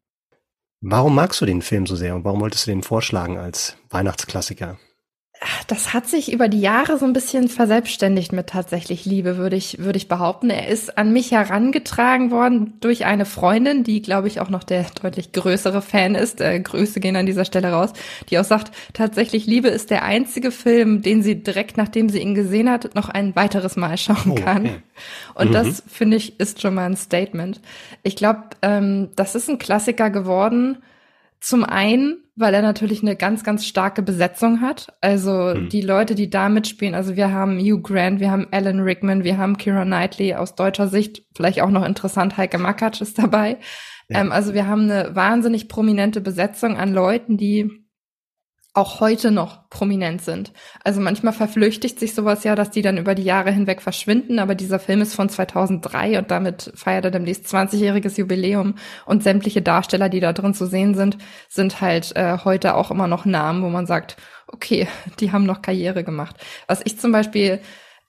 Warum 0.81 1.15
magst 1.15 1.39
du 1.39 1.46
den 1.46 1.62
Film 1.62 1.86
so 1.86 1.96
sehr 1.96 2.15
und 2.15 2.25
warum 2.25 2.41
wolltest 2.41 2.67
du 2.67 2.72
den 2.72 2.84
vorschlagen 2.84 3.38
als 3.38 3.77
Weihnachtsklassiker? 3.89 4.77
Das 5.68 5.94
hat 5.94 6.08
sich 6.08 6.32
über 6.32 6.48
die 6.48 6.62
Jahre 6.62 6.98
so 6.98 7.06
ein 7.06 7.13
bisschen 7.13 7.48
verselbstständigt 7.48 8.32
mit 8.32 8.48
tatsächlich 8.48 9.06
Liebe, 9.06 9.38
würde 9.38 9.56
ich, 9.56 9.79
würde 9.79 9.98
ich 9.98 10.08
behaupten. 10.08 10.50
Er 10.50 10.68
ist 10.68 10.98
an 10.98 11.12
mich 11.12 11.32
herangetragen 11.32 12.32
worden 12.32 12.74
durch 12.82 13.06
eine 13.06 13.25
Freundin, 13.25 13.84
die, 13.84 14.01
glaube 14.01 14.27
ich, 14.27 14.39
auch 14.39 14.50
noch 14.50 14.63
der 14.63 14.86
deutlich 15.01 15.32
größere 15.32 15.82
Fan 15.82 16.15
ist. 16.15 16.41
Äh, 16.41 16.60
Grüße 16.60 17.00
gehen 17.00 17.15
an 17.15 17.25
dieser 17.25 17.46
Stelle 17.46 17.72
raus, 17.72 17.94
die 18.29 18.38
auch 18.38 18.44
sagt, 18.44 18.75
tatsächlich 18.94 19.46
Liebe 19.46 19.70
ist 19.70 19.89
der 19.89 20.03
einzige 20.03 20.51
Film, 20.51 21.01
den 21.01 21.24
sie 21.24 21.41
direkt 21.41 21.77
nachdem 21.77 22.10
sie 22.10 22.20
ihn 22.20 22.36
gesehen 22.36 22.70
hat, 22.70 22.96
noch 22.96 23.10
ein 23.10 23.36
weiteres 23.36 23.75
Mal 23.75 23.98
schauen 23.98 24.36
kann. 24.36 24.65
okay. 24.65 24.82
Und 25.34 25.50
mhm. 25.50 25.53
das, 25.53 25.84
finde 25.88 26.18
ich, 26.18 26.39
ist 26.39 26.62
schon 26.62 26.75
mal 26.75 26.86
ein 26.86 26.98
Statement. 26.98 27.62
Ich 28.03 28.15
glaube, 28.15 28.44
ähm, 28.62 29.10
das 29.15 29.36
ist 29.36 29.50
ein 29.50 29.58
Klassiker 29.58 30.10
geworden. 30.10 30.79
Zum 31.39 31.63
einen, 31.63 32.18
weil 32.39 32.53
er 32.53 32.62
natürlich 32.62 33.01
eine 33.01 33.15
ganz, 33.15 33.43
ganz 33.43 33.65
starke 33.65 34.01
Besetzung 34.01 34.62
hat. 34.62 34.93
Also 35.01 35.53
mhm. 35.53 35.69
die 35.69 35.81
Leute, 35.81 36.15
die 36.15 36.29
da 36.29 36.48
mitspielen, 36.48 36.96
also 36.96 37.15
wir 37.15 37.34
haben 37.34 37.60
Hugh 37.60 37.81
Grant, 37.81 38.19
wir 38.19 38.31
haben 38.31 38.48
Alan 38.51 38.79
Rickman, 38.79 39.24
wir 39.24 39.38
haben 39.38 39.58
Kira 39.58 39.84
Knightley 39.84 40.34
aus 40.36 40.55
deutscher 40.55 40.88
Sicht, 40.88 41.24
vielleicht 41.36 41.62
auch 41.62 41.69
noch 41.69 41.86
interessant, 41.86 42.38
Heike 42.38 42.58
Makatsch 42.58 43.01
ist 43.01 43.19
dabei. 43.19 43.58
Ja. 44.08 44.22
Ähm, 44.22 44.31
also 44.31 44.53
wir 44.53 44.67
haben 44.67 44.89
eine 44.89 45.15
wahnsinnig 45.15 45.67
prominente 45.67 46.22
Besetzung 46.22 46.77
an 46.77 46.93
Leuten, 46.93 47.38
die 47.38 47.78
auch 48.74 49.00
heute 49.00 49.32
noch 49.32 49.68
prominent 49.70 50.22
sind. 50.22 50.54
Also 50.84 51.02
manchmal 51.02 51.34
verflüchtigt 51.34 52.00
sich 52.00 52.14
sowas 52.14 52.44
ja, 52.44 52.56
dass 52.56 52.70
die 52.70 52.84
dann 52.84 52.98
über 52.98 53.16
die 53.16 53.24
Jahre 53.24 53.52
hinweg 53.52 53.82
verschwinden, 53.82 54.38
aber 54.38 54.54
dieser 54.54 54.80
Film 54.80 55.02
ist 55.02 55.16
von 55.16 55.28
2003 55.28 56.20
und 56.20 56.32
damit 56.32 56.72
feiert 56.76 57.06
er 57.06 57.12
demnächst 57.12 57.48
20-jähriges 57.48 58.18
Jubiläum 58.20 58.76
und 59.06 59.24
sämtliche 59.24 59.62
Darsteller, 59.62 60.08
die 60.08 60.20
da 60.20 60.34
drin 60.34 60.54
zu 60.54 60.68
sehen 60.68 60.94
sind, 60.94 61.18
sind 61.48 61.82
halt 61.82 62.16
äh, 62.16 62.38
heute 62.44 62.76
auch 62.76 62.92
immer 62.92 63.08
noch 63.08 63.26
Namen, 63.26 63.64
wo 63.64 63.70
man 63.70 63.88
sagt, 63.88 64.18
okay, 64.48 64.88
die 65.20 65.32
haben 65.32 65.46
noch 65.46 65.62
Karriere 65.62 66.04
gemacht. 66.04 66.36
Was 66.68 66.82
ich 66.84 67.00
zum 67.00 67.12
Beispiel 67.12 67.60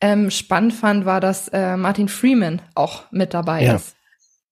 ähm, 0.02 0.30
spannend 0.30 0.74
fand, 0.74 1.04
war, 1.06 1.20
dass 1.20 1.48
äh, 1.48 1.76
Martin 1.76 2.08
Freeman 2.08 2.60
auch 2.74 3.04
mit 3.10 3.34
dabei 3.34 3.64
ja. 3.64 3.76
ist. 3.76 3.96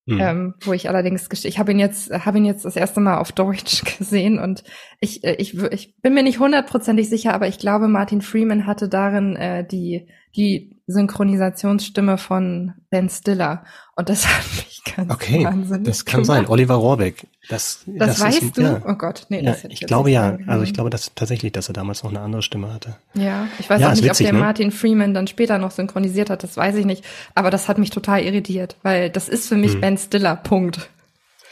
Mhm. 0.08 0.20
Ähm, 0.22 0.54
wo 0.62 0.72
ich 0.72 0.88
allerdings, 0.88 1.28
ich 1.44 1.58
habe 1.58 1.72
ihn 1.72 1.78
jetzt, 1.78 2.10
habe 2.10 2.38
ihn 2.38 2.46
jetzt 2.46 2.64
das 2.64 2.76
erste 2.76 2.98
Mal 2.98 3.18
auf 3.18 3.30
Deutsch 3.30 3.84
gesehen 3.98 4.38
und 4.38 4.64
ich, 5.00 5.22
äh, 5.22 5.34
ich, 5.34 5.54
ich 5.70 5.96
bin 6.00 6.14
mir 6.14 6.22
nicht 6.22 6.38
hundertprozentig 6.38 7.10
sicher, 7.10 7.34
aber 7.34 7.46
ich 7.46 7.58
glaube, 7.58 7.88
Martin 7.88 8.22
Freeman 8.22 8.66
hatte 8.66 8.88
darin 8.88 9.36
äh, 9.36 9.66
die, 9.66 10.08
die 10.34 10.77
Synchronisationsstimme 10.88 12.16
von 12.16 12.72
Ben 12.90 13.08
Stiller. 13.10 13.62
Und 13.94 14.08
das 14.08 14.26
hat 14.38 14.44
mich 14.56 14.82
ganz 14.96 15.12
okay, 15.12 15.44
wahnsinnig 15.44 15.86
Das 15.86 16.04
kann 16.04 16.22
gemacht. 16.22 16.38
sein. 16.38 16.46
Oliver 16.48 16.74
Rohrbeck. 16.74 17.26
Das, 17.48 17.84
das, 17.86 18.08
das 18.08 18.20
weißt 18.20 18.42
ist, 18.42 18.56
du? 18.56 18.62
Ja. 18.62 18.82
Oh 18.86 18.94
Gott, 18.94 19.26
nee. 19.28 19.42
Ja, 19.42 19.52
das 19.52 19.64
ich 19.64 19.80
glaube 19.80 20.10
ja. 20.10 20.38
Also 20.46 20.64
ich 20.64 20.72
glaube 20.72 20.90
dass 20.90 21.12
tatsächlich, 21.14 21.52
dass 21.52 21.68
er 21.68 21.74
damals 21.74 22.02
noch 22.02 22.10
eine 22.10 22.20
andere 22.20 22.42
Stimme 22.42 22.72
hatte. 22.72 22.96
Ja, 23.14 23.46
ich 23.58 23.68
weiß 23.68 23.80
ja, 23.80 23.88
auch 23.88 23.92
nicht, 23.92 24.02
witzig, 24.02 24.26
ob 24.26 24.32
der 24.32 24.40
ne? 24.40 24.44
Martin 24.46 24.70
Freeman 24.70 25.14
dann 25.14 25.26
später 25.26 25.58
noch 25.58 25.70
synchronisiert 25.70 26.30
hat. 26.30 26.42
Das 26.42 26.56
weiß 26.56 26.74
ich 26.76 26.86
nicht. 26.86 27.04
Aber 27.34 27.50
das 27.50 27.68
hat 27.68 27.78
mich 27.78 27.90
total 27.90 28.22
irritiert, 28.22 28.76
weil 28.82 29.10
das 29.10 29.28
ist 29.28 29.46
für 29.46 29.56
mich 29.56 29.74
hm. 29.74 29.80
Ben 29.82 29.98
Stiller. 29.98 30.36
Punkt. 30.36 30.88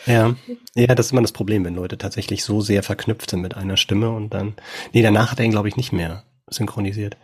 Ja, 0.06 0.34
ja, 0.74 0.94
das 0.94 1.06
ist 1.06 1.12
immer 1.12 1.22
das 1.22 1.32
Problem, 1.32 1.64
wenn 1.64 1.74
Leute 1.74 1.98
tatsächlich 1.98 2.44
so 2.44 2.60
sehr 2.60 2.82
verknüpft 2.84 3.30
sind 3.30 3.40
mit 3.40 3.56
einer 3.56 3.76
Stimme 3.76 4.10
und 4.10 4.32
dann, 4.32 4.54
nee, 4.92 5.02
danach 5.02 5.32
hat 5.32 5.40
er 5.40 5.44
ihn, 5.44 5.50
glaube 5.50 5.68
ich, 5.68 5.76
nicht 5.76 5.92
mehr 5.92 6.22
synchronisiert. 6.48 7.16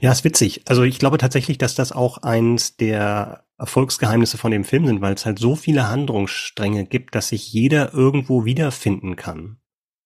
Ja, 0.00 0.12
ist 0.12 0.24
witzig. 0.24 0.62
Also 0.66 0.82
ich 0.82 0.98
glaube 0.98 1.18
tatsächlich, 1.18 1.58
dass 1.58 1.74
das 1.74 1.92
auch 1.92 2.18
eins 2.18 2.76
der 2.76 3.44
Erfolgsgeheimnisse 3.58 4.38
von 4.38 4.50
dem 4.50 4.64
Film 4.64 4.86
sind, 4.86 5.00
weil 5.00 5.14
es 5.14 5.26
halt 5.26 5.38
so 5.38 5.56
viele 5.56 5.88
Handlungsstränge 5.88 6.86
gibt, 6.86 7.14
dass 7.14 7.28
sich 7.28 7.52
jeder 7.52 7.92
irgendwo 7.92 8.44
wiederfinden 8.44 9.16
kann. 9.16 9.58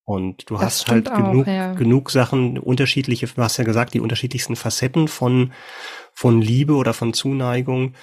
Und 0.05 0.49
du 0.51 0.55
das 0.55 0.63
hast 0.63 0.89
halt 0.89 1.11
auch, 1.11 1.17
genug, 1.17 1.47
ja. 1.47 1.73
genug 1.73 2.11
Sachen, 2.11 2.59
unterschiedliche, 2.59 3.27
du 3.27 3.43
hast 3.43 3.57
ja 3.57 3.65
gesagt, 3.65 3.95
die 3.95 4.01
unterschiedlichsten 4.01 4.55
Facetten 4.55 5.09
von, 5.09 5.53
von 6.13 6.41
Liebe 6.41 6.75
oder 6.75 6.93
von 6.93 7.13
Zuneigung 7.13 7.95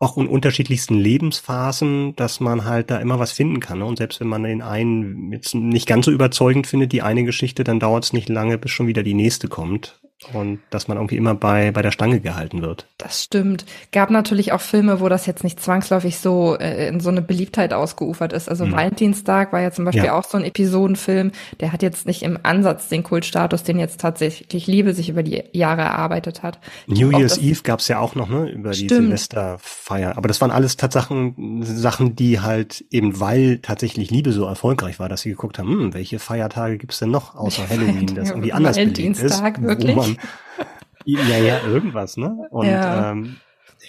auch 0.00 0.16
in 0.16 0.26
unterschiedlichsten 0.26 0.98
Lebensphasen, 0.98 2.16
dass 2.16 2.40
man 2.40 2.64
halt 2.64 2.90
da 2.90 2.98
immer 2.98 3.18
was 3.18 3.32
finden 3.32 3.60
kann. 3.60 3.80
Ne? 3.80 3.84
Und 3.84 3.98
selbst 3.98 4.18
wenn 4.18 4.28
man 4.28 4.42
den 4.42 4.62
einen 4.62 5.30
jetzt 5.30 5.54
nicht 5.54 5.86
ganz 5.86 6.06
so 6.06 6.10
überzeugend 6.10 6.66
findet, 6.66 6.92
die 6.92 7.02
eine 7.02 7.22
Geschichte, 7.22 7.64
dann 7.64 7.78
dauert 7.78 8.04
es 8.04 8.12
nicht 8.14 8.30
lange, 8.30 8.56
bis 8.56 8.70
schon 8.70 8.86
wieder 8.86 9.02
die 9.02 9.14
nächste 9.14 9.48
kommt. 9.48 10.00
Und 10.32 10.60
dass 10.68 10.86
man 10.86 10.98
irgendwie 10.98 11.16
immer 11.16 11.34
bei, 11.34 11.70
bei 11.70 11.80
der 11.82 11.92
Stange 11.92 12.20
gehalten 12.20 12.60
wird. 12.60 12.86
Das 12.98 13.24
stimmt. 13.24 13.64
Gab 13.90 14.10
natürlich 14.10 14.52
auch 14.52 14.60
Filme, 14.60 15.00
wo 15.00 15.08
das 15.08 15.24
jetzt 15.26 15.44
nicht 15.44 15.60
zwangsläufig 15.60 16.18
so 16.18 16.56
äh, 16.58 16.88
in 16.88 17.00
so 17.00 17.08
eine 17.08 17.22
Beliebtheit 17.22 17.72
ausgeufert 17.72 18.32
ist. 18.34 18.48
Also 18.48 18.66
mhm. 18.66 18.72
Valentinstag 18.72 19.52
war 19.52 19.60
ja 19.60 19.70
zum 19.70 19.86
Beispiel 19.86 20.04
ja. 20.04 20.18
auch 20.18 20.24
so 20.24 20.36
ein 20.36 20.44
Episodenfilm, 20.44 21.32
der 21.60 21.72
hat 21.72 21.82
jetzt 21.82 22.06
nicht 22.06 22.22
im 22.22 22.38
Ansatz 22.42 22.88
den 22.88 23.02
Kultstatus, 23.02 23.62
den 23.62 23.78
jetzt 23.78 24.00
tatsächlich 24.00 24.66
Liebe 24.66 24.92
sich 24.92 25.08
über 25.08 25.22
die 25.22 25.42
Jahre 25.52 25.82
erarbeitet 25.82 26.42
hat. 26.42 26.58
New 26.86 27.10
Year's 27.10 27.38
Eve 27.38 27.62
gab's 27.62 27.88
ja 27.88 27.98
auch 27.98 28.14
noch, 28.14 28.28
ne, 28.28 28.50
über 28.50 28.72
die 28.72 28.84
stimmt. 28.84 29.06
Silvesterfeier. 29.06 30.18
Aber 30.18 30.28
das 30.28 30.40
waren 30.42 30.50
alles 30.50 30.76
Tatsachen, 30.76 31.62
Sachen, 31.62 32.14
die 32.14 32.40
halt 32.40 32.84
eben, 32.90 33.20
weil 33.20 33.58
tatsächlich 33.58 34.10
Liebe 34.10 34.32
so 34.32 34.44
erfolgreich 34.44 34.98
war, 34.98 35.08
dass 35.08 35.22
sie 35.22 35.30
geguckt 35.30 35.58
haben, 35.58 35.68
hm, 35.68 35.94
welche 35.94 36.18
Feiertage 36.18 36.76
gibt's 36.76 36.98
denn 36.98 37.10
noch 37.10 37.34
außer 37.34 37.62
Halloween, 37.70 38.14
das 38.14 38.30
irgendwie 38.30 38.52
anders 38.52 38.76
beliebt 38.76 39.18
ist. 39.18 39.42
Wirklich? 39.60 40.09
Man 40.16 41.26
ja, 41.28 41.38
ja, 41.38 41.60
irgendwas, 41.66 42.16
ne? 42.16 42.36
Und 42.50 42.66
ja. 42.66 43.10
ähm, 43.10 43.36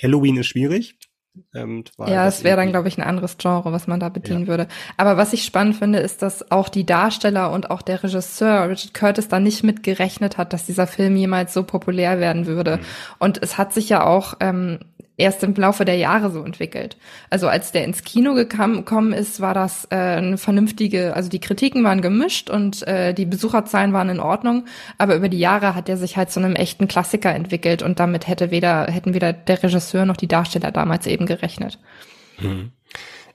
Halloween 0.01 0.37
ist 0.37 0.47
schwierig. 0.47 0.97
Ähm, 1.55 1.85
ja, 1.97 2.27
es 2.27 2.43
wäre 2.43 2.57
dann, 2.57 2.71
glaube 2.71 2.89
ich, 2.89 2.97
ein 2.97 3.07
anderes 3.07 3.37
Genre, 3.37 3.71
was 3.71 3.87
man 3.87 4.01
da 4.01 4.09
bedienen 4.09 4.41
ja. 4.41 4.47
würde. 4.47 4.67
Aber 4.97 5.15
was 5.15 5.31
ich 5.31 5.45
spannend 5.45 5.77
finde, 5.77 5.99
ist, 5.99 6.21
dass 6.21 6.51
auch 6.51 6.67
die 6.67 6.85
Darsteller 6.85 7.51
und 7.51 7.71
auch 7.71 7.81
der 7.81 8.03
Regisseur 8.03 8.67
Richard 8.67 8.93
Curtis 8.93 9.29
da 9.29 9.39
nicht 9.39 9.63
mit 9.63 9.81
gerechnet 9.81 10.37
hat, 10.37 10.51
dass 10.51 10.65
dieser 10.65 10.87
Film 10.87 11.15
jemals 11.15 11.53
so 11.53 11.63
populär 11.63 12.19
werden 12.19 12.47
würde. 12.47 12.77
Mhm. 12.77 12.81
Und 13.19 13.41
es 13.41 13.57
hat 13.57 13.73
sich 13.73 13.87
ja 13.87 14.05
auch 14.05 14.33
ähm, 14.41 14.79
erst 15.21 15.43
im 15.43 15.53
Laufe 15.53 15.85
der 15.85 15.95
Jahre 15.95 16.31
so 16.31 16.43
entwickelt. 16.43 16.97
Also 17.29 17.47
als 17.47 17.71
der 17.71 17.85
ins 17.85 18.03
Kino 18.03 18.33
gekommen 18.33 19.13
ist, 19.13 19.39
war 19.39 19.53
das 19.53 19.87
äh, 19.91 19.95
eine 19.95 20.37
vernünftige, 20.37 21.15
also 21.15 21.29
die 21.29 21.39
Kritiken 21.39 21.83
waren 21.83 22.01
gemischt 22.01 22.49
und 22.49 22.85
äh, 22.87 23.13
die 23.13 23.25
Besucherzahlen 23.25 23.93
waren 23.93 24.09
in 24.09 24.19
Ordnung, 24.19 24.65
aber 24.97 25.15
über 25.15 25.29
die 25.29 25.39
Jahre 25.39 25.75
hat 25.75 25.87
er 25.87 25.97
sich 25.97 26.17
halt 26.17 26.31
zu 26.31 26.39
einem 26.39 26.55
echten 26.55 26.87
Klassiker 26.87 27.33
entwickelt 27.33 27.83
und 27.83 27.99
damit 27.99 28.27
hätte 28.27 28.51
weder 28.51 28.87
hätten 28.87 29.13
weder 29.13 29.31
der 29.33 29.61
Regisseur 29.63 30.05
noch 30.05 30.17
die 30.17 30.27
Darsteller 30.27 30.71
damals 30.71 31.07
eben 31.07 31.25
gerechnet. 31.25 31.79
Hm. 32.37 32.71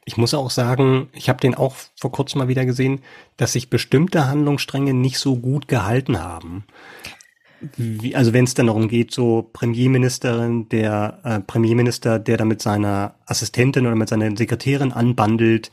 Ich 0.05 0.17
muss 0.17 0.35
auch 0.35 0.51
sagen, 0.51 1.09
ich 1.13 1.29
habe 1.29 1.41
den 1.41 1.57
auch 1.57 1.75
vor 1.97 2.13
kurzem 2.13 2.39
mal 2.39 2.49
wieder 2.49 2.65
gesehen, 2.65 3.01
dass 3.37 3.53
sich 3.53 3.71
bestimmte 3.71 4.29
Handlungsstränge 4.29 4.95
nicht 4.95 5.19
so 5.19 5.37
gut 5.37 5.67
gehalten 5.67 6.23
haben 6.23 6.65
wie, 7.77 8.15
also 8.15 8.33
wenn 8.33 8.45
es 8.45 8.55
dann 8.55 8.67
darum 8.67 8.89
geht, 8.89 9.13
so 9.13 9.49
Premierministerin, 9.53 10.69
der 10.69 11.21
äh, 11.25 11.41
Premierminister, 11.41 12.19
der 12.19 12.37
da 12.37 12.45
mit 12.45 12.63
seiner 12.63 13.17
Assistentin 13.27 13.87
oder 13.87 13.97
mit 13.97 14.09
seiner 14.09 14.37
Sekretärin 14.37 14.93
anbandelt, 14.93 15.71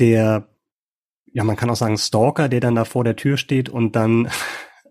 der, 0.00 0.48
ja, 1.32 1.44
man 1.44 1.56
kann 1.56 1.70
auch 1.70 1.76
sagen 1.76 1.98
Stalker, 1.98 2.48
der 2.48 2.60
dann 2.60 2.74
da 2.74 2.84
vor 2.84 3.04
der 3.04 3.16
Tür 3.16 3.36
steht 3.36 3.68
und 3.68 3.96
dann 3.96 4.30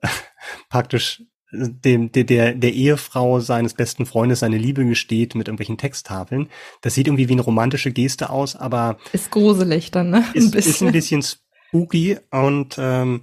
praktisch 0.69 1.23
dem, 1.53 2.11
der, 2.11 2.23
der, 2.23 2.53
der 2.55 2.73
Ehefrau 2.73 3.39
seines 3.39 3.75
besten 3.75 4.05
Freundes 4.05 4.39
seine 4.39 4.57
Liebe 4.57 4.85
gesteht 4.85 5.35
mit 5.35 5.47
irgendwelchen 5.47 5.77
Texttafeln. 5.77 6.49
Das 6.81 6.95
sieht 6.95 7.07
irgendwie 7.07 7.29
wie 7.29 7.33
eine 7.33 7.41
romantische 7.41 7.91
Geste 7.91 8.29
aus, 8.29 8.55
aber 8.55 8.97
ist 9.11 9.31
gruselig 9.31 9.91
dann, 9.91 10.09
ne? 10.09 10.25
Ein 10.35 10.41
ist, 10.41 10.55
ist 10.55 10.81
ein 10.81 10.91
bisschen 10.91 11.21
spooky 11.21 12.17
und 12.31 12.75
ähm, 12.79 13.21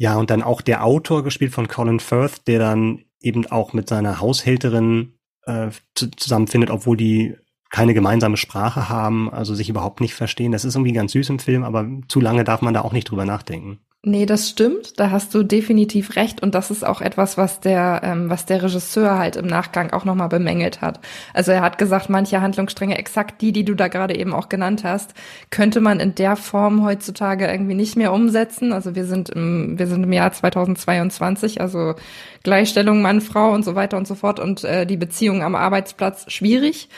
ja, 0.00 0.16
und 0.16 0.30
dann 0.30 0.42
auch 0.42 0.62
der 0.62 0.82
Autor, 0.82 1.22
gespielt 1.22 1.52
von 1.52 1.68
Colin 1.68 2.00
Firth, 2.00 2.46
der 2.48 2.58
dann 2.58 3.04
eben 3.20 3.46
auch 3.50 3.74
mit 3.74 3.86
seiner 3.86 4.18
Haushälterin 4.18 5.12
äh, 5.44 5.68
zusammenfindet, 5.94 6.70
obwohl 6.70 6.96
die 6.96 7.36
keine 7.68 7.92
gemeinsame 7.92 8.38
Sprache 8.38 8.88
haben, 8.88 9.30
also 9.30 9.54
sich 9.54 9.68
überhaupt 9.68 10.00
nicht 10.00 10.14
verstehen. 10.14 10.52
Das 10.52 10.64
ist 10.64 10.74
irgendwie 10.74 10.94
ganz 10.94 11.12
süß 11.12 11.28
im 11.28 11.38
Film, 11.38 11.64
aber 11.64 11.86
zu 12.08 12.18
lange 12.18 12.44
darf 12.44 12.62
man 12.62 12.72
da 12.72 12.80
auch 12.80 12.94
nicht 12.94 13.10
drüber 13.10 13.26
nachdenken. 13.26 13.80
Nee, 14.02 14.24
das 14.24 14.48
stimmt. 14.48 14.98
Da 14.98 15.10
hast 15.10 15.34
du 15.34 15.42
definitiv 15.42 16.16
recht. 16.16 16.42
Und 16.42 16.54
das 16.54 16.70
ist 16.70 16.86
auch 16.86 17.02
etwas, 17.02 17.36
was 17.36 17.60
der, 17.60 18.00
ähm, 18.02 18.30
was 18.30 18.46
der 18.46 18.62
Regisseur 18.62 19.18
halt 19.18 19.36
im 19.36 19.46
Nachgang 19.46 19.92
auch 19.92 20.06
nochmal 20.06 20.30
bemängelt 20.30 20.80
hat. 20.80 21.00
Also 21.34 21.52
er 21.52 21.60
hat 21.60 21.76
gesagt, 21.76 22.08
manche 22.08 22.40
Handlungsstränge, 22.40 22.96
exakt 22.96 23.42
die, 23.42 23.52
die 23.52 23.62
du 23.62 23.74
da 23.74 23.88
gerade 23.88 24.16
eben 24.16 24.32
auch 24.32 24.48
genannt 24.48 24.84
hast, 24.84 25.12
könnte 25.50 25.82
man 25.82 26.00
in 26.00 26.14
der 26.14 26.36
Form 26.36 26.82
heutzutage 26.82 27.46
irgendwie 27.46 27.74
nicht 27.74 27.94
mehr 27.96 28.14
umsetzen. 28.14 28.72
Also 28.72 28.94
wir 28.94 29.04
sind 29.04 29.28
im, 29.28 29.78
wir 29.78 29.86
sind 29.86 30.02
im 30.02 30.12
Jahr 30.14 30.32
2022, 30.32 31.60
also 31.60 31.94
Gleichstellung 32.42 33.02
Mann, 33.02 33.20
Frau 33.20 33.52
und 33.52 33.66
so 33.66 33.74
weiter 33.74 33.98
und 33.98 34.08
so 34.08 34.14
fort 34.14 34.40
und 34.40 34.64
äh, 34.64 34.86
die 34.86 34.96
Beziehung 34.96 35.42
am 35.42 35.54
Arbeitsplatz 35.54 36.24
schwierig. 36.32 36.88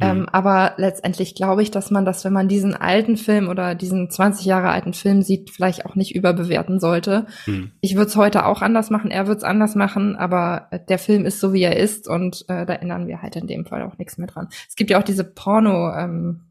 Ähm, 0.00 0.20
mhm. 0.20 0.28
aber 0.32 0.72
letztendlich 0.76 1.34
glaube 1.34 1.62
ich, 1.62 1.70
dass 1.70 1.90
man 1.90 2.04
das, 2.04 2.24
wenn 2.24 2.32
man 2.32 2.48
diesen 2.48 2.74
alten 2.74 3.16
Film 3.16 3.48
oder 3.48 3.74
diesen 3.74 4.10
20 4.10 4.46
Jahre 4.46 4.70
alten 4.70 4.94
Film 4.94 5.22
sieht, 5.22 5.50
vielleicht 5.50 5.84
auch 5.84 5.94
nicht 5.94 6.14
überbewerten 6.14 6.80
sollte. 6.80 7.26
Mhm. 7.46 7.72
Ich 7.80 7.96
würde 7.96 8.08
es 8.08 8.16
heute 8.16 8.46
auch 8.46 8.62
anders 8.62 8.90
machen, 8.90 9.10
er 9.10 9.26
wird 9.26 9.38
es 9.38 9.44
anders 9.44 9.74
machen, 9.74 10.16
aber 10.16 10.68
der 10.88 10.98
Film 10.98 11.26
ist 11.26 11.40
so, 11.40 11.52
wie 11.52 11.62
er 11.62 11.76
ist 11.76 12.08
und 12.08 12.44
äh, 12.48 12.64
da 12.64 12.74
ändern 12.74 13.08
wir 13.08 13.20
halt 13.20 13.36
in 13.36 13.46
dem 13.46 13.66
Fall 13.66 13.82
auch 13.82 13.98
nichts 13.98 14.16
mehr 14.16 14.28
dran. 14.28 14.48
Es 14.68 14.76
gibt 14.76 14.90
ja 14.90 14.98
auch 14.98 15.04
diese 15.04 15.24
Porno, 15.24 15.92
ähm, 15.94 16.46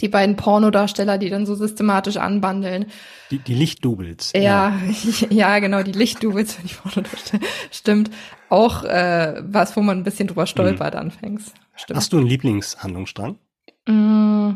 die 0.00 0.08
beiden 0.08 0.36
Pornodarsteller, 0.36 1.16
die 1.18 1.30
dann 1.30 1.46
so 1.46 1.54
systematisch 1.54 2.18
anbandeln. 2.18 2.86
Die, 3.30 3.38
die 3.38 3.54
Lichtdoubles. 3.54 4.32
Ja, 4.34 4.40
ja, 4.40 4.76
ja, 5.30 5.58
genau, 5.58 5.82
die 5.82 5.92
Lichtdoubles, 5.92 6.58
die 6.62 6.74
Pornodarsteller. 6.74 7.42
Stimmt. 7.70 8.10
Auch 8.50 8.84
äh, 8.84 9.40
was, 9.40 9.76
wo 9.76 9.80
man 9.80 9.98
ein 9.98 10.04
bisschen 10.04 10.28
drüber 10.28 10.46
stolpert 10.46 10.94
mhm. 10.94 11.00
anfängst. 11.00 11.54
Stimmt. 11.76 11.96
Hast 11.96 12.12
du 12.12 12.18
einen 12.18 12.26
Lieblingshandlungsstrang? 12.26 13.38
Mm, 13.86 14.52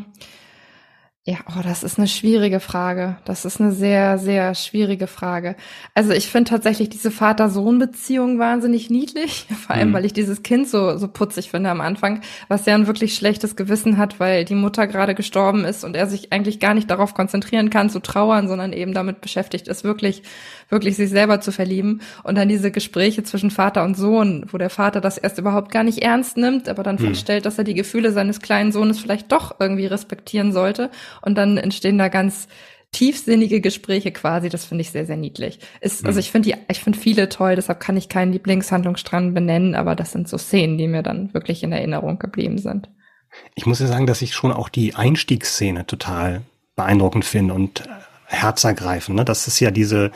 ja, 1.23 1.37
oh, 1.49 1.61
das 1.63 1.83
ist 1.83 1.99
eine 1.99 2.07
schwierige 2.07 2.59
Frage. 2.59 3.15
Das 3.25 3.45
ist 3.45 3.61
eine 3.61 3.71
sehr, 3.71 4.17
sehr 4.17 4.55
schwierige 4.55 5.05
Frage. 5.05 5.55
Also 5.93 6.13
ich 6.13 6.25
finde 6.31 6.49
tatsächlich 6.49 6.89
diese 6.89 7.11
Vater-Sohn-Beziehung 7.11 8.39
wahnsinnig 8.39 8.89
niedlich. 8.89 9.45
Vor 9.67 9.75
allem, 9.75 9.89
mhm. 9.89 9.93
weil 9.93 10.05
ich 10.05 10.13
dieses 10.13 10.41
Kind 10.41 10.67
so, 10.67 10.97
so 10.97 11.07
putzig 11.07 11.51
finde 11.51 11.69
am 11.69 11.79
Anfang, 11.79 12.21
was 12.47 12.65
ja 12.65 12.73
ein 12.73 12.87
wirklich 12.87 13.13
schlechtes 13.13 13.55
Gewissen 13.55 13.99
hat, 13.99 14.19
weil 14.19 14.45
die 14.45 14.55
Mutter 14.55 14.87
gerade 14.87 15.13
gestorben 15.13 15.63
ist 15.63 15.83
und 15.83 15.95
er 15.95 16.07
sich 16.07 16.33
eigentlich 16.33 16.59
gar 16.59 16.73
nicht 16.73 16.89
darauf 16.89 17.13
konzentrieren 17.13 17.69
kann 17.69 17.91
zu 17.91 17.99
trauern, 17.99 18.47
sondern 18.47 18.73
eben 18.73 18.95
damit 18.95 19.21
beschäftigt 19.21 19.67
ist, 19.67 19.83
wirklich, 19.83 20.23
wirklich 20.69 20.95
sich 20.95 21.11
selber 21.11 21.39
zu 21.39 21.51
verlieben. 21.51 22.01
Und 22.23 22.35
dann 22.35 22.49
diese 22.49 22.71
Gespräche 22.71 23.21
zwischen 23.21 23.51
Vater 23.51 23.83
und 23.83 23.95
Sohn, 23.95 24.47
wo 24.51 24.57
der 24.57 24.71
Vater 24.71 25.01
das 25.01 25.19
erst 25.19 25.37
überhaupt 25.37 25.71
gar 25.71 25.83
nicht 25.83 25.99
ernst 25.99 26.35
nimmt, 26.37 26.67
aber 26.67 26.81
dann 26.81 26.95
mhm. 26.95 27.09
feststellt, 27.09 27.45
dass 27.45 27.59
er 27.59 27.63
die 27.63 27.75
Gefühle 27.75 28.11
seines 28.11 28.41
kleinen 28.41 28.71
Sohnes 28.71 28.99
vielleicht 28.99 29.31
doch 29.31 29.57
irgendwie 29.59 29.85
respektieren 29.85 30.51
sollte 30.51 30.89
und 31.21 31.35
dann 31.35 31.57
entstehen 31.57 31.97
da 31.97 32.07
ganz 32.07 32.47
tiefsinnige 32.91 33.61
Gespräche 33.61 34.11
quasi. 34.11 34.49
Das 34.49 34.65
finde 34.65 34.81
ich 34.81 34.91
sehr, 34.91 35.05
sehr 35.05 35.17
niedlich. 35.17 35.59
Ist, 35.79 36.05
also 36.05 36.17
mhm. 36.17 36.19
ich 36.19 36.31
finde 36.31 36.49
die, 36.49 36.55
ich 36.69 36.83
finde 36.83 36.99
viele 36.99 37.29
toll, 37.29 37.55
deshalb 37.55 37.79
kann 37.79 37.97
ich 37.97 38.09
keinen 38.09 38.33
Lieblingshandlungsstrang 38.33 39.33
benennen, 39.33 39.75
aber 39.75 39.95
das 39.95 40.11
sind 40.11 40.27
so 40.27 40.37
Szenen, 40.37 40.77
die 40.77 40.87
mir 40.87 41.03
dann 41.03 41.33
wirklich 41.33 41.63
in 41.63 41.71
Erinnerung 41.71 42.19
geblieben 42.19 42.57
sind. 42.57 42.89
Ich 43.55 43.65
muss 43.65 43.79
ja 43.79 43.87
sagen, 43.87 44.07
dass 44.07 44.21
ich 44.21 44.33
schon 44.33 44.51
auch 44.51 44.67
die 44.67 44.95
Einstiegsszene 44.95 45.85
total 45.85 46.41
beeindruckend 46.75 47.23
finde 47.23 47.53
und 47.53 47.81
äh, 47.81 47.89
herzergreifend. 48.25 49.15
Ne? 49.15 49.25
Das 49.25 49.47
ist 49.47 49.59
ja 49.59 49.71
diese, 49.71 50.11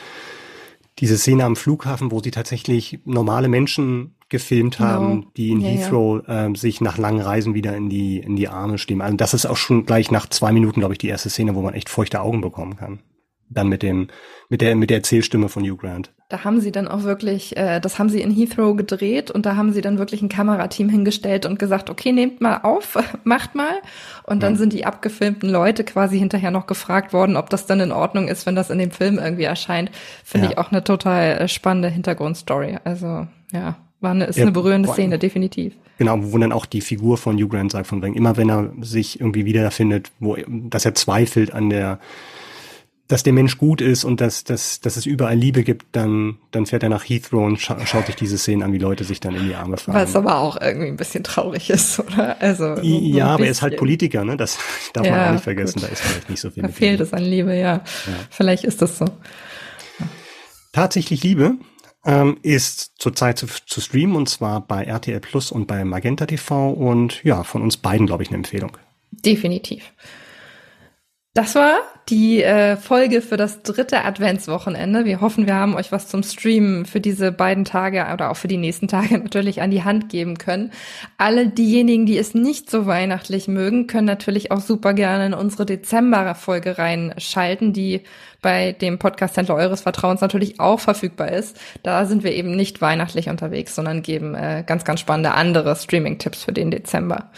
diese 0.99 1.17
Szene 1.17 1.45
am 1.45 1.55
Flughafen, 1.55 2.11
wo 2.11 2.21
sie 2.21 2.31
tatsächlich 2.31 2.99
normale 3.05 3.47
Menschen 3.47 4.14
gefilmt 4.29 4.77
genau. 4.77 4.89
haben, 4.89 5.27
die 5.37 5.51
in 5.51 5.61
ja, 5.61 5.69
Heathrow 5.69 6.23
ja. 6.27 6.47
Äh, 6.47 6.55
sich 6.55 6.81
nach 6.81 6.97
langen 6.97 7.21
Reisen 7.21 7.53
wieder 7.53 7.75
in 7.75 7.89
die 7.89 8.19
in 8.19 8.35
die 8.35 8.47
Arme 8.47 8.77
stehen. 8.77 9.01
Also 9.01 9.17
das 9.17 9.33
ist 9.33 9.45
auch 9.45 9.57
schon 9.57 9.85
gleich 9.85 10.11
nach 10.11 10.27
zwei 10.27 10.51
Minuten, 10.51 10.79
glaube 10.79 10.93
ich, 10.93 10.97
die 10.97 11.07
erste 11.07 11.29
Szene, 11.29 11.55
wo 11.55 11.61
man 11.61 11.73
echt 11.73 11.89
feuchte 11.89 12.21
Augen 12.21 12.41
bekommen 12.41 12.75
kann. 12.75 12.99
Dann 13.47 13.69
mit 13.69 13.83
dem 13.83 14.07
mit 14.49 14.61
der 14.61 14.75
mit 14.75 14.89
der 14.89 14.97
Erzählstimme 14.97 15.49
von 15.49 15.63
Hugh 15.63 15.77
Grant. 15.77 16.11
Da 16.29 16.43
haben 16.43 16.59
sie 16.59 16.71
dann 16.71 16.87
auch 16.87 17.03
wirklich, 17.03 17.55
äh, 17.55 17.79
das 17.79 17.99
haben 17.99 18.09
sie 18.09 18.21
in 18.21 18.31
Heathrow 18.31 18.75
gedreht 18.75 19.29
und 19.29 19.45
da 19.45 19.55
haben 19.55 19.71
sie 19.71 19.81
dann 19.81 19.99
wirklich 19.99 20.23
ein 20.23 20.29
Kamerateam 20.29 20.89
hingestellt 20.89 21.45
und 21.45 21.59
gesagt, 21.59 21.91
okay, 21.91 22.11
nehmt 22.11 22.41
mal 22.41 22.61
auf, 22.63 22.97
macht 23.23 23.53
mal. 23.53 23.75
Und 24.23 24.41
dann 24.41 24.53
ja. 24.53 24.57
sind 24.57 24.73
die 24.73 24.87
abgefilmten 24.87 25.47
Leute 25.47 25.83
quasi 25.83 26.17
hinterher 26.17 26.49
noch 26.49 26.65
gefragt 26.65 27.13
worden, 27.13 27.37
ob 27.37 27.51
das 27.51 27.67
dann 27.67 27.79
in 27.79 27.91
Ordnung 27.91 28.27
ist, 28.27 28.47
wenn 28.47 28.55
das 28.55 28.71
in 28.71 28.79
dem 28.79 28.89
Film 28.89 29.19
irgendwie 29.19 29.43
erscheint. 29.43 29.91
Finde 30.23 30.47
ich 30.47 30.57
auch 30.57 30.71
eine 30.71 30.83
total 30.83 31.37
äh, 31.37 31.47
spannende 31.47 31.89
Hintergrundstory. 31.89 32.79
Also 32.83 33.27
ja, 33.51 33.75
war 34.05 34.11
eine, 34.11 34.25
ist 34.25 34.37
ja, 34.37 34.43
eine 34.43 34.53
berührende 34.53 34.87
Szene, 34.87 35.19
definitiv. 35.19 35.73
Genau, 35.97 36.17
wo 36.21 36.37
dann 36.37 36.53
auch 36.53 36.65
die 36.65 36.81
Figur 36.81 37.17
von 37.17 37.35
Hugh 37.35 37.49
Grant 37.49 37.73
sagt, 37.73 37.87
von 37.87 38.01
wegen, 38.01 38.15
immer 38.15 38.37
wenn 38.37 38.49
er 38.49 38.71
sich 38.79 39.19
irgendwie 39.19 39.43
wiederfindet, 39.43 40.11
wo, 40.19 40.37
dass 40.47 40.85
er 40.85 40.95
zweifelt 40.95 41.53
an 41.53 41.69
der 41.69 41.99
dass 43.07 43.21
der 43.21 43.33
Mensch 43.33 43.59
gut 43.59 43.81
ist 43.81 44.03
und 44.03 44.19
dass, 44.19 44.43
dass, 44.45 44.79
dass 44.81 44.97
es 44.97 45.05
überall 45.05 45.35
Liebe 45.35 45.63
gibt, 45.63 45.85
dann, 45.91 46.37
dann 46.49 46.65
fährt 46.65 46.81
er 46.81 46.89
nach 46.89 47.07
Heathrow 47.07 47.45
und 47.45 47.61
scha 47.61 47.85
schaut 47.85 48.07
sich 48.07 48.15
diese 48.15 48.37
Szenen 48.37 48.63
an, 48.63 48.73
wie 48.73 48.79
Leute 48.79 49.03
sich 49.03 49.19
dann 49.19 49.35
in 49.35 49.47
die 49.47 49.53
Arme 49.53 49.77
fahren. 49.77 49.93
Was 49.93 50.15
aber 50.15 50.39
auch 50.39 50.59
irgendwie 50.59 50.87
ein 50.87 50.97
bisschen 50.97 51.23
traurig 51.23 51.69
ist, 51.69 51.99
oder? 51.99 52.41
Also, 52.41 52.77
so, 52.77 52.81
ja, 52.81 53.27
aber 53.27 53.45
er 53.45 53.51
ist 53.51 53.61
halt 53.61 53.77
Politiker, 53.77 54.25
ne? 54.25 54.37
Das 54.37 54.57
darf 54.93 55.05
ja, 55.05 55.11
man 55.11 55.27
auch 55.27 55.31
nicht 55.33 55.43
vergessen, 55.43 55.81
gut. 55.81 55.83
da 55.83 55.93
ist 55.93 56.01
vielleicht 56.01 56.29
nicht 56.31 56.39
so 56.39 56.49
viel. 56.49 56.63
Da 56.63 56.69
fehlt 56.69 56.99
es 56.99 57.13
an 57.13 57.23
Liebe, 57.23 57.53
ja. 57.53 57.75
ja. 57.75 57.83
Vielleicht 58.31 58.63
ist 58.63 58.81
das 58.81 58.97
so. 58.97 59.05
Tatsächlich 60.71 61.23
Liebe 61.23 61.57
ähm, 62.05 62.37
ist 62.43 62.93
zurzeit 62.97 63.37
zu, 63.37 63.47
zu 63.47 63.81
streamen 63.81 64.15
und 64.15 64.29
zwar 64.29 64.61
bei 64.61 64.83
RTL 64.83 65.19
Plus 65.19 65.51
und 65.51 65.67
bei 65.67 65.83
Magenta 65.83 66.25
TV 66.25 66.71
und 66.71 67.23
ja, 67.23 67.43
von 67.43 67.61
uns 67.61 67.77
beiden, 67.77 68.07
glaube 68.07 68.23
ich, 68.23 68.29
eine 68.29 68.37
Empfehlung. 68.37 68.77
Definitiv. 69.11 69.91
Das 71.35 71.53
war 71.53 71.79
die 72.07 72.41
äh, 72.41 72.77
Folge 72.77 73.21
für 73.21 73.35
das 73.35 73.61
dritte 73.61 74.05
Adventswochenende. 74.05 75.03
Wir 75.03 75.19
hoffen, 75.19 75.47
wir 75.47 75.55
haben 75.55 75.75
euch 75.75 75.91
was 75.91 76.07
zum 76.07 76.23
Streamen 76.23 76.85
für 76.85 77.01
diese 77.01 77.33
beiden 77.33 77.65
Tage 77.65 78.07
oder 78.13 78.31
auch 78.31 78.37
für 78.37 78.47
die 78.47 78.55
nächsten 78.55 78.87
Tage 78.87 79.17
natürlich 79.17 79.61
an 79.61 79.69
die 79.69 79.83
Hand 79.83 80.07
geben 80.07 80.37
können. 80.37 80.71
Alle 81.17 81.49
diejenigen, 81.49 82.05
die 82.05 82.17
es 82.17 82.35
nicht 82.35 82.71
so 82.71 82.85
weihnachtlich 82.85 83.49
mögen, 83.49 83.85
können 83.85 84.07
natürlich 84.07 84.49
auch 84.51 84.61
super 84.61 84.93
gerne 84.93 85.25
in 85.25 85.33
unsere 85.33 85.65
Dezember-Folge 85.65 86.77
reinschalten, 86.77 87.73
die 87.73 88.03
bei 88.41 88.71
dem 88.71 88.97
Podcast-Händler 88.97 89.55
eures 89.55 89.81
Vertrauens 89.81 90.21
natürlich 90.21 90.61
auch 90.61 90.79
verfügbar 90.79 91.33
ist. 91.33 91.59
Da 91.83 92.05
sind 92.05 92.23
wir 92.23 92.31
eben 92.31 92.55
nicht 92.55 92.79
weihnachtlich 92.79 93.27
unterwegs, 93.27 93.75
sondern 93.75 94.03
geben 94.03 94.35
äh, 94.35 94.63
ganz, 94.65 94.85
ganz 94.85 95.01
spannende 95.01 95.33
andere 95.33 95.75
Streaming-Tipps 95.75 96.45
für 96.45 96.53
den 96.53 96.71
Dezember. 96.71 97.29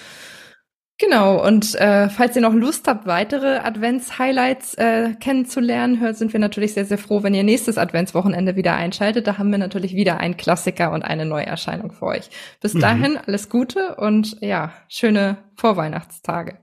Genau, 0.99 1.45
und 1.45 1.75
äh, 1.75 2.09
falls 2.09 2.35
ihr 2.35 2.41
noch 2.41 2.53
Lust 2.53 2.87
habt, 2.87 3.05
weitere 3.05 3.59
Advents-Highlights 3.59 4.73
äh, 4.75 5.13
kennenzulernen, 5.19 5.99
hört, 5.99 6.17
sind 6.17 6.33
wir 6.33 6.39
natürlich 6.39 6.73
sehr, 6.73 6.85
sehr 6.85 6.97
froh, 6.97 7.21
wenn 7.21 7.35
ihr 7.35 7.43
nächstes 7.43 7.77
Adventswochenende 7.77 8.55
wieder 8.55 8.75
einschaltet. 8.75 9.27
Da 9.27 9.37
haben 9.37 9.51
wir 9.51 9.59
natürlich 9.59 9.93
wieder 9.93 10.19
einen 10.19 10.37
Klassiker 10.37 10.91
und 10.91 11.03
eine 11.03 11.25
Neuerscheinung 11.25 11.91
für 11.91 12.07
euch. 12.07 12.29
Bis 12.61 12.73
mhm. 12.73 12.79
dahin 12.79 13.17
alles 13.17 13.49
Gute 13.49 13.95
und 13.95 14.41
ja, 14.41 14.73
schöne 14.87 15.37
Vorweihnachtstage. 15.55 16.57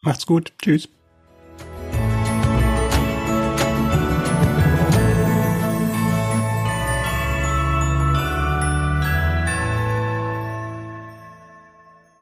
Macht's 0.00 0.24
gut. 0.24 0.54
Tschüss. 0.62 0.88